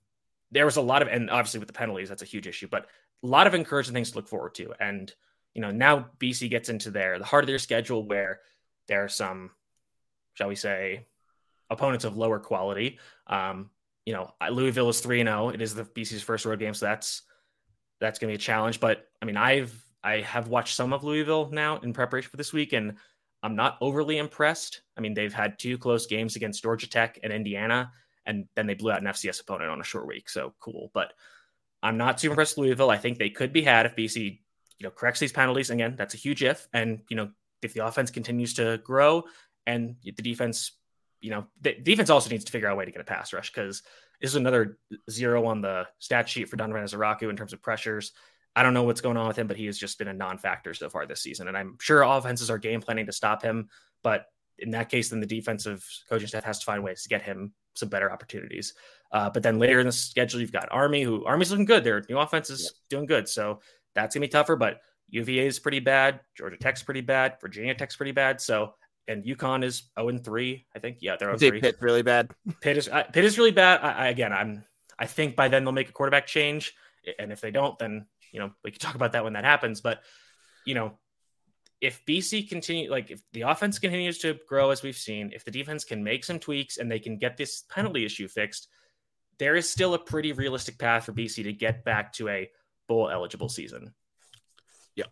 there 0.51 0.65
was 0.65 0.77
a 0.77 0.81
lot 0.81 1.01
of 1.01 1.07
and 1.07 1.29
obviously 1.29 1.59
with 1.59 1.67
the 1.67 1.73
penalties, 1.73 2.09
that's 2.09 2.21
a 2.21 2.25
huge 2.25 2.47
issue, 2.47 2.67
but 2.69 2.87
a 3.23 3.27
lot 3.27 3.47
of 3.47 3.53
encouraging 3.53 3.93
things 3.93 4.11
to 4.11 4.17
look 4.17 4.27
forward 4.27 4.55
to. 4.55 4.73
And, 4.79 5.13
you 5.53 5.61
know, 5.61 5.71
now 5.71 6.07
BC 6.19 6.49
gets 6.49 6.69
into 6.69 6.91
their 6.91 7.19
the 7.19 7.25
heart 7.25 7.43
of 7.43 7.47
their 7.47 7.59
schedule 7.59 8.05
where 8.05 8.39
there 8.87 9.03
are 9.03 9.09
some, 9.09 9.51
shall 10.33 10.47
we 10.47 10.55
say, 10.55 11.05
opponents 11.69 12.05
of 12.05 12.17
lower 12.17 12.39
quality. 12.39 12.99
Um, 13.27 13.69
you 14.05 14.13
know, 14.13 14.31
Louisville 14.49 14.89
is 14.89 14.99
three 14.99 15.21
and 15.21 15.27
zero. 15.27 15.45
Oh. 15.45 15.49
It 15.49 15.61
is 15.61 15.75
the 15.75 15.83
BC's 15.83 16.23
first 16.23 16.45
road 16.45 16.59
game, 16.59 16.73
so 16.73 16.85
that's 16.85 17.23
that's 17.99 18.19
going 18.19 18.29
to 18.31 18.37
be 18.37 18.41
a 18.41 18.45
challenge. 18.45 18.79
But 18.79 19.07
I 19.21 19.25
mean, 19.25 19.37
I've 19.37 19.73
I 20.03 20.21
have 20.21 20.47
watched 20.47 20.75
some 20.75 20.93
of 20.93 21.03
Louisville 21.03 21.49
now 21.51 21.77
in 21.79 21.93
preparation 21.93 22.29
for 22.29 22.37
this 22.37 22.53
week, 22.53 22.73
and 22.73 22.95
I'm 23.43 23.55
not 23.55 23.77
overly 23.81 24.17
impressed. 24.17 24.81
I 24.97 25.01
mean, 25.01 25.13
they've 25.13 25.33
had 25.33 25.59
two 25.59 25.77
close 25.77 26.07
games 26.07 26.35
against 26.35 26.63
Georgia 26.63 26.89
Tech 26.89 27.19
and 27.23 27.31
Indiana, 27.31 27.91
and 28.25 28.45
then 28.55 28.67
they 28.67 28.73
blew 28.73 28.91
out 28.91 29.01
an 29.01 29.07
FCS 29.07 29.41
opponent 29.41 29.69
on 29.69 29.79
a 29.79 29.85
short 29.85 30.07
week. 30.07 30.29
So 30.29 30.53
cool, 30.59 30.91
but 30.93 31.13
I'm 31.83 31.97
not 31.97 32.17
too 32.17 32.29
impressed 32.29 32.57
with 32.57 32.65
Louisville. 32.67 32.89
I 32.89 32.97
think 32.97 33.17
they 33.17 33.29
could 33.29 33.53
be 33.53 33.63
had 33.63 33.85
if 33.85 33.95
BC, 33.95 34.39
you 34.77 34.83
know, 34.83 34.91
corrects 34.91 35.19
these 35.19 35.31
penalties. 35.31 35.69
Again, 35.69 35.95
that's 35.97 36.13
a 36.13 36.17
huge 36.17 36.43
if, 36.43 36.67
and 36.73 37.01
you 37.09 37.15
know, 37.15 37.29
if 37.61 37.73
the 37.73 37.85
offense 37.85 38.11
continues 38.11 38.55
to 38.55 38.79
grow 38.83 39.23
and 39.65 39.95
the 40.03 40.11
defense 40.11 40.71
you 41.21 41.29
know, 41.29 41.45
the 41.61 41.75
defense 41.75 42.09
also 42.09 42.29
needs 42.29 42.43
to 42.43 42.51
figure 42.51 42.67
out 42.67 42.73
a 42.73 42.75
way 42.75 42.85
to 42.85 42.91
get 42.91 42.99
a 42.99 43.05
pass 43.05 43.31
rush 43.31 43.51
because 43.51 43.83
this 44.19 44.31
is 44.31 44.35
another 44.35 44.77
zero 45.09 45.45
on 45.45 45.61
the 45.61 45.87
stat 45.99 46.27
sheet 46.27 46.49
for 46.49 46.57
Donovan 46.57 46.83
Ezeiruaku 46.83 47.29
in 47.29 47.37
terms 47.37 47.53
of 47.53 47.61
pressures. 47.61 48.11
I 48.55 48.63
don't 48.63 48.73
know 48.73 48.83
what's 48.83 49.01
going 49.01 49.17
on 49.17 49.27
with 49.27 49.37
him, 49.37 49.47
but 49.47 49.55
he 49.55 49.67
has 49.67 49.77
just 49.77 49.97
been 49.97 50.09
a 50.09 50.13
non-factor 50.13 50.73
so 50.73 50.89
far 50.89 51.05
this 51.05 51.21
season. 51.21 51.47
And 51.47 51.55
I'm 51.55 51.77
sure 51.79 52.01
offenses 52.01 52.49
are 52.49 52.57
game 52.57 52.81
planning 52.81 53.05
to 53.05 53.13
stop 53.13 53.41
him, 53.41 53.69
but 54.03 54.25
in 54.57 54.71
that 54.71 54.89
case, 54.89 55.09
then 55.09 55.19
the 55.19 55.27
defensive 55.27 55.87
coaching 56.09 56.27
staff 56.27 56.43
has 56.43 56.59
to 56.59 56.65
find 56.65 56.83
ways 56.83 57.03
to 57.03 57.09
get 57.09 57.21
him 57.21 57.53
some 57.75 57.89
better 57.89 58.11
opportunities. 58.11 58.73
Uh, 59.11 59.29
but 59.29 59.43
then 59.43 59.59
later 59.59 59.79
in 59.79 59.85
the 59.85 59.91
schedule, 59.91 60.39
you've 60.39 60.51
got 60.51 60.69
Army, 60.71 61.03
who 61.03 61.25
Army's 61.25 61.51
looking 61.51 61.65
good. 61.65 61.83
Their 61.83 62.03
new 62.09 62.17
offense 62.17 62.49
is 62.49 62.63
yeah. 62.63 62.69
doing 62.89 63.05
good, 63.05 63.27
so 63.27 63.59
that's 63.95 64.15
gonna 64.15 64.25
be 64.25 64.29
tougher. 64.29 64.55
But 64.55 64.81
UVA 65.09 65.47
is 65.47 65.59
pretty 65.59 65.79
bad. 65.79 66.21
Georgia 66.37 66.57
Tech's 66.57 66.83
pretty 66.83 67.01
bad. 67.01 67.37
Virginia 67.41 67.75
Tech's 67.75 67.95
pretty 67.95 68.13
bad. 68.13 68.39
So 68.39 68.73
and 69.07 69.23
UConn 69.23 69.63
is 69.63 69.89
0 69.99 70.09
and 70.09 70.23
3. 70.23 70.65
I 70.75 70.79
think. 70.79 70.97
Yeah, 71.01 71.15
they're 71.17 71.37
0 71.37 71.51
3. 71.51 71.61
Pitt 71.61 71.75
really 71.81 72.01
bad. 72.01 72.31
Pitt 72.61 72.77
is 72.77 72.87
uh, 72.87 73.03
Pitt 73.03 73.25
is 73.25 73.37
really 73.37 73.51
bad. 73.51 73.81
I, 73.81 73.91
I, 73.91 74.07
again, 74.07 74.33
I'm 74.33 74.63
I 74.97 75.05
think 75.05 75.35
by 75.35 75.47
then 75.47 75.63
they'll 75.63 75.73
make 75.73 75.89
a 75.89 75.93
quarterback 75.93 76.27
change, 76.27 76.73
and 77.19 77.31
if 77.31 77.41
they 77.41 77.51
don't, 77.51 77.77
then 77.79 78.05
you 78.31 78.39
know 78.39 78.51
we 78.63 78.71
can 78.71 78.79
talk 78.79 78.95
about 78.95 79.13
that 79.13 79.23
when 79.23 79.33
that 79.33 79.43
happens. 79.43 79.81
But 79.81 80.01
you 80.65 80.75
know, 80.75 80.97
if 81.81 82.05
BC 82.05 82.47
continue 82.47 82.89
like 82.89 83.09
if 83.09 83.23
the 83.33 83.41
offense 83.41 83.79
continues 83.79 84.19
to 84.19 84.37
grow 84.47 84.69
as 84.69 84.83
we've 84.83 84.95
seen, 84.95 85.31
if 85.33 85.43
the 85.43 85.51
defense 85.51 85.83
can 85.83 86.03
make 86.03 86.23
some 86.23 86.39
tweaks 86.39 86.77
and 86.77 86.89
they 86.89 86.99
can 86.99 87.17
get 87.17 87.37
this 87.37 87.63
penalty 87.69 88.05
issue 88.05 88.27
fixed, 88.27 88.67
there 89.39 89.55
is 89.55 89.67
still 89.67 89.95
a 89.95 89.99
pretty 89.99 90.31
realistic 90.31 90.77
path 90.77 91.05
for 91.05 91.13
BC 91.13 91.43
to 91.43 91.53
get 91.53 91.83
back 91.83 92.13
to 92.13 92.29
a 92.29 92.49
bowl 92.87 93.09
eligible 93.09 93.49
season. 93.49 93.95
Yeah. 94.95 95.05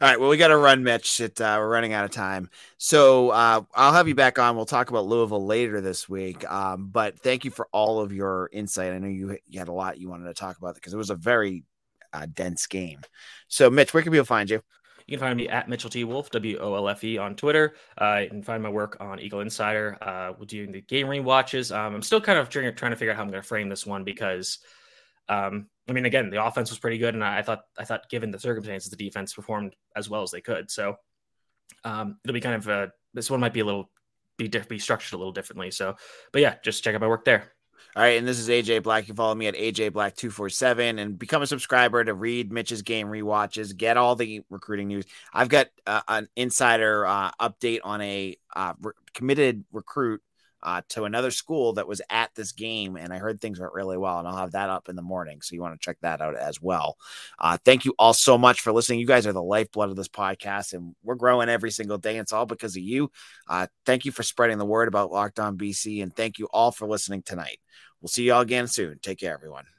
All 0.00 0.08
right. 0.08 0.20
Well, 0.20 0.28
we 0.28 0.36
got 0.36 0.48
to 0.48 0.56
run, 0.56 0.84
Mitch. 0.84 1.20
It, 1.20 1.40
uh, 1.40 1.56
we're 1.58 1.68
running 1.68 1.92
out 1.92 2.04
of 2.04 2.12
time. 2.12 2.48
So 2.78 3.30
uh, 3.30 3.62
I'll 3.74 3.92
have 3.92 4.06
you 4.06 4.14
back 4.14 4.38
on. 4.38 4.54
We'll 4.54 4.66
talk 4.66 4.90
about 4.90 5.06
Louisville 5.06 5.44
later 5.44 5.80
this 5.80 6.08
week. 6.08 6.48
Um, 6.48 6.90
but 6.92 7.18
thank 7.18 7.44
you 7.44 7.50
for 7.50 7.66
all 7.72 7.98
of 7.98 8.12
your 8.12 8.48
insight. 8.52 8.92
I 8.92 8.98
know 8.98 9.08
you, 9.08 9.38
you 9.46 9.58
had 9.58 9.68
a 9.68 9.72
lot 9.72 9.98
you 9.98 10.08
wanted 10.08 10.26
to 10.26 10.34
talk 10.34 10.58
about 10.58 10.76
because 10.76 10.94
it 10.94 10.98
was 10.98 11.10
a 11.10 11.16
very 11.16 11.64
uh, 12.12 12.26
dense 12.32 12.68
game. 12.68 13.00
So, 13.48 13.68
Mitch, 13.70 13.92
where 13.92 14.02
can 14.04 14.12
people 14.12 14.24
find 14.24 14.48
you? 14.48 14.62
You 15.06 15.16
can 15.16 15.26
find 15.26 15.36
me 15.36 15.48
at 15.48 15.68
Mitchell 15.68 15.90
T. 15.90 16.04
Wolfe, 16.04 16.30
W 16.30 16.58
O 16.58 16.74
L 16.74 16.88
F 16.88 17.04
E, 17.04 17.18
on 17.18 17.36
Twitter. 17.36 17.74
Uh, 17.98 18.20
you 18.22 18.28
can 18.30 18.42
find 18.42 18.62
my 18.62 18.70
work 18.70 18.96
on 19.00 19.20
Eagle 19.20 19.40
Insider. 19.40 19.98
Uh, 20.00 20.32
we're 20.38 20.46
doing 20.46 20.72
the 20.72 20.80
game 20.80 21.08
re-watches. 21.08 21.72
Um, 21.72 21.94
I'm 21.94 22.02
still 22.02 22.20
kind 22.20 22.38
of 22.38 22.48
trying, 22.48 22.74
trying 22.74 22.92
to 22.92 22.96
figure 22.96 23.12
out 23.12 23.16
how 23.16 23.22
I'm 23.22 23.30
going 23.30 23.42
to 23.42 23.46
frame 23.46 23.68
this 23.68 23.84
one 23.84 24.04
because 24.04 24.58
um, 25.28 25.68
I 25.88 25.92
mean, 25.92 26.06
again, 26.06 26.30
the 26.30 26.44
offense 26.44 26.70
was 26.70 26.78
pretty 26.78 26.98
good, 26.98 27.14
and 27.14 27.24
I, 27.24 27.42
thought 27.42 27.62
I 27.78 27.84
thought 27.84 28.08
given 28.08 28.30
the 28.30 28.38
circumstances, 28.38 28.90
the 28.90 28.96
defense 28.96 29.34
performed 29.34 29.74
as 29.96 30.08
well 30.08 30.22
as 30.22 30.30
they 30.30 30.40
could. 30.40 30.70
So 30.70 30.96
um, 31.84 32.18
it'll 32.24 32.34
be 32.34 32.40
kind 32.40 32.56
of 32.56 32.68
a, 32.68 32.92
this 33.12 33.30
one 33.30 33.40
might 33.40 33.52
be 33.52 33.60
a 33.60 33.64
little 33.64 33.90
be 34.36 34.48
be 34.48 34.78
structured 34.78 35.14
a 35.14 35.18
little 35.18 35.32
differently. 35.32 35.70
So, 35.70 35.94
but 36.32 36.42
yeah, 36.42 36.56
just 36.64 36.82
check 36.82 36.94
out 36.94 37.00
my 37.00 37.08
work 37.08 37.24
there. 37.24 37.52
All 37.96 38.02
right, 38.02 38.18
and 38.18 38.26
this 38.26 38.38
is 38.38 38.48
AJ 38.48 38.82
Black. 38.82 39.06
You 39.08 39.14
follow 39.14 39.34
me 39.34 39.46
at 39.46 39.54
AJ 39.54 39.92
Black 39.92 40.16
two 40.16 40.30
four 40.30 40.48
seven, 40.48 40.98
and 40.98 41.18
become 41.18 41.42
a 41.42 41.46
subscriber 41.46 42.02
to 42.02 42.12
read 42.12 42.52
Mitch's 42.52 42.82
game 42.82 43.08
re-watches. 43.08 43.72
Get 43.72 43.96
all 43.96 44.16
the 44.16 44.42
recruiting 44.50 44.88
news. 44.88 45.04
I've 45.32 45.48
got 45.48 45.68
uh, 45.86 46.00
an 46.08 46.28
insider 46.36 47.06
uh, 47.06 47.30
update 47.40 47.80
on 47.84 48.00
a 48.00 48.36
uh, 48.56 48.74
re- 48.80 48.92
committed 49.12 49.64
recruit 49.72 50.22
uh, 50.64 50.80
to 50.88 51.04
another 51.04 51.30
school 51.30 51.74
that 51.74 51.86
was 51.86 52.00
at 52.10 52.34
this 52.34 52.52
game, 52.52 52.96
and 52.96 53.12
I 53.12 53.18
heard 53.18 53.40
things 53.40 53.60
went 53.60 53.74
really 53.74 53.98
well. 53.98 54.18
And 54.18 54.26
I'll 54.26 54.36
have 54.36 54.52
that 54.52 54.70
up 54.70 54.88
in 54.88 54.96
the 54.96 55.02
morning, 55.02 55.40
so 55.42 55.54
you 55.54 55.60
want 55.60 55.78
to 55.78 55.84
check 55.84 55.98
that 56.00 56.20
out 56.20 56.36
as 56.36 56.60
well. 56.60 56.96
Uh, 57.38 57.58
thank 57.64 57.84
you 57.84 57.94
all 57.98 58.14
so 58.14 58.38
much 58.38 58.60
for 58.60 58.72
listening. 58.72 59.00
You 59.00 59.06
guys 59.06 59.26
are 59.26 59.32
the 59.32 59.42
lifeblood 59.42 59.90
of 59.90 59.96
this 59.96 60.08
podcast, 60.08 60.72
and 60.72 60.94
we're 61.04 61.14
growing 61.14 61.48
every 61.48 61.70
single 61.70 61.98
day. 61.98 62.16
It's 62.16 62.32
all 62.32 62.46
because 62.46 62.76
of 62.76 62.82
you. 62.82 63.10
Uh, 63.48 63.66
thank 63.84 64.04
you 64.04 64.12
for 64.12 64.22
spreading 64.22 64.58
the 64.58 64.64
word 64.64 64.88
about 64.88 65.12
Locked 65.12 65.38
On 65.38 65.58
BC, 65.58 66.02
and 66.02 66.14
thank 66.14 66.38
you 66.38 66.48
all 66.52 66.72
for 66.72 66.88
listening 66.88 67.22
tonight. 67.22 67.58
We'll 68.00 68.08
see 68.08 68.24
you 68.24 68.32
all 68.32 68.40
again 68.40 68.66
soon. 68.66 68.98
Take 69.00 69.20
care, 69.20 69.34
everyone. 69.34 69.73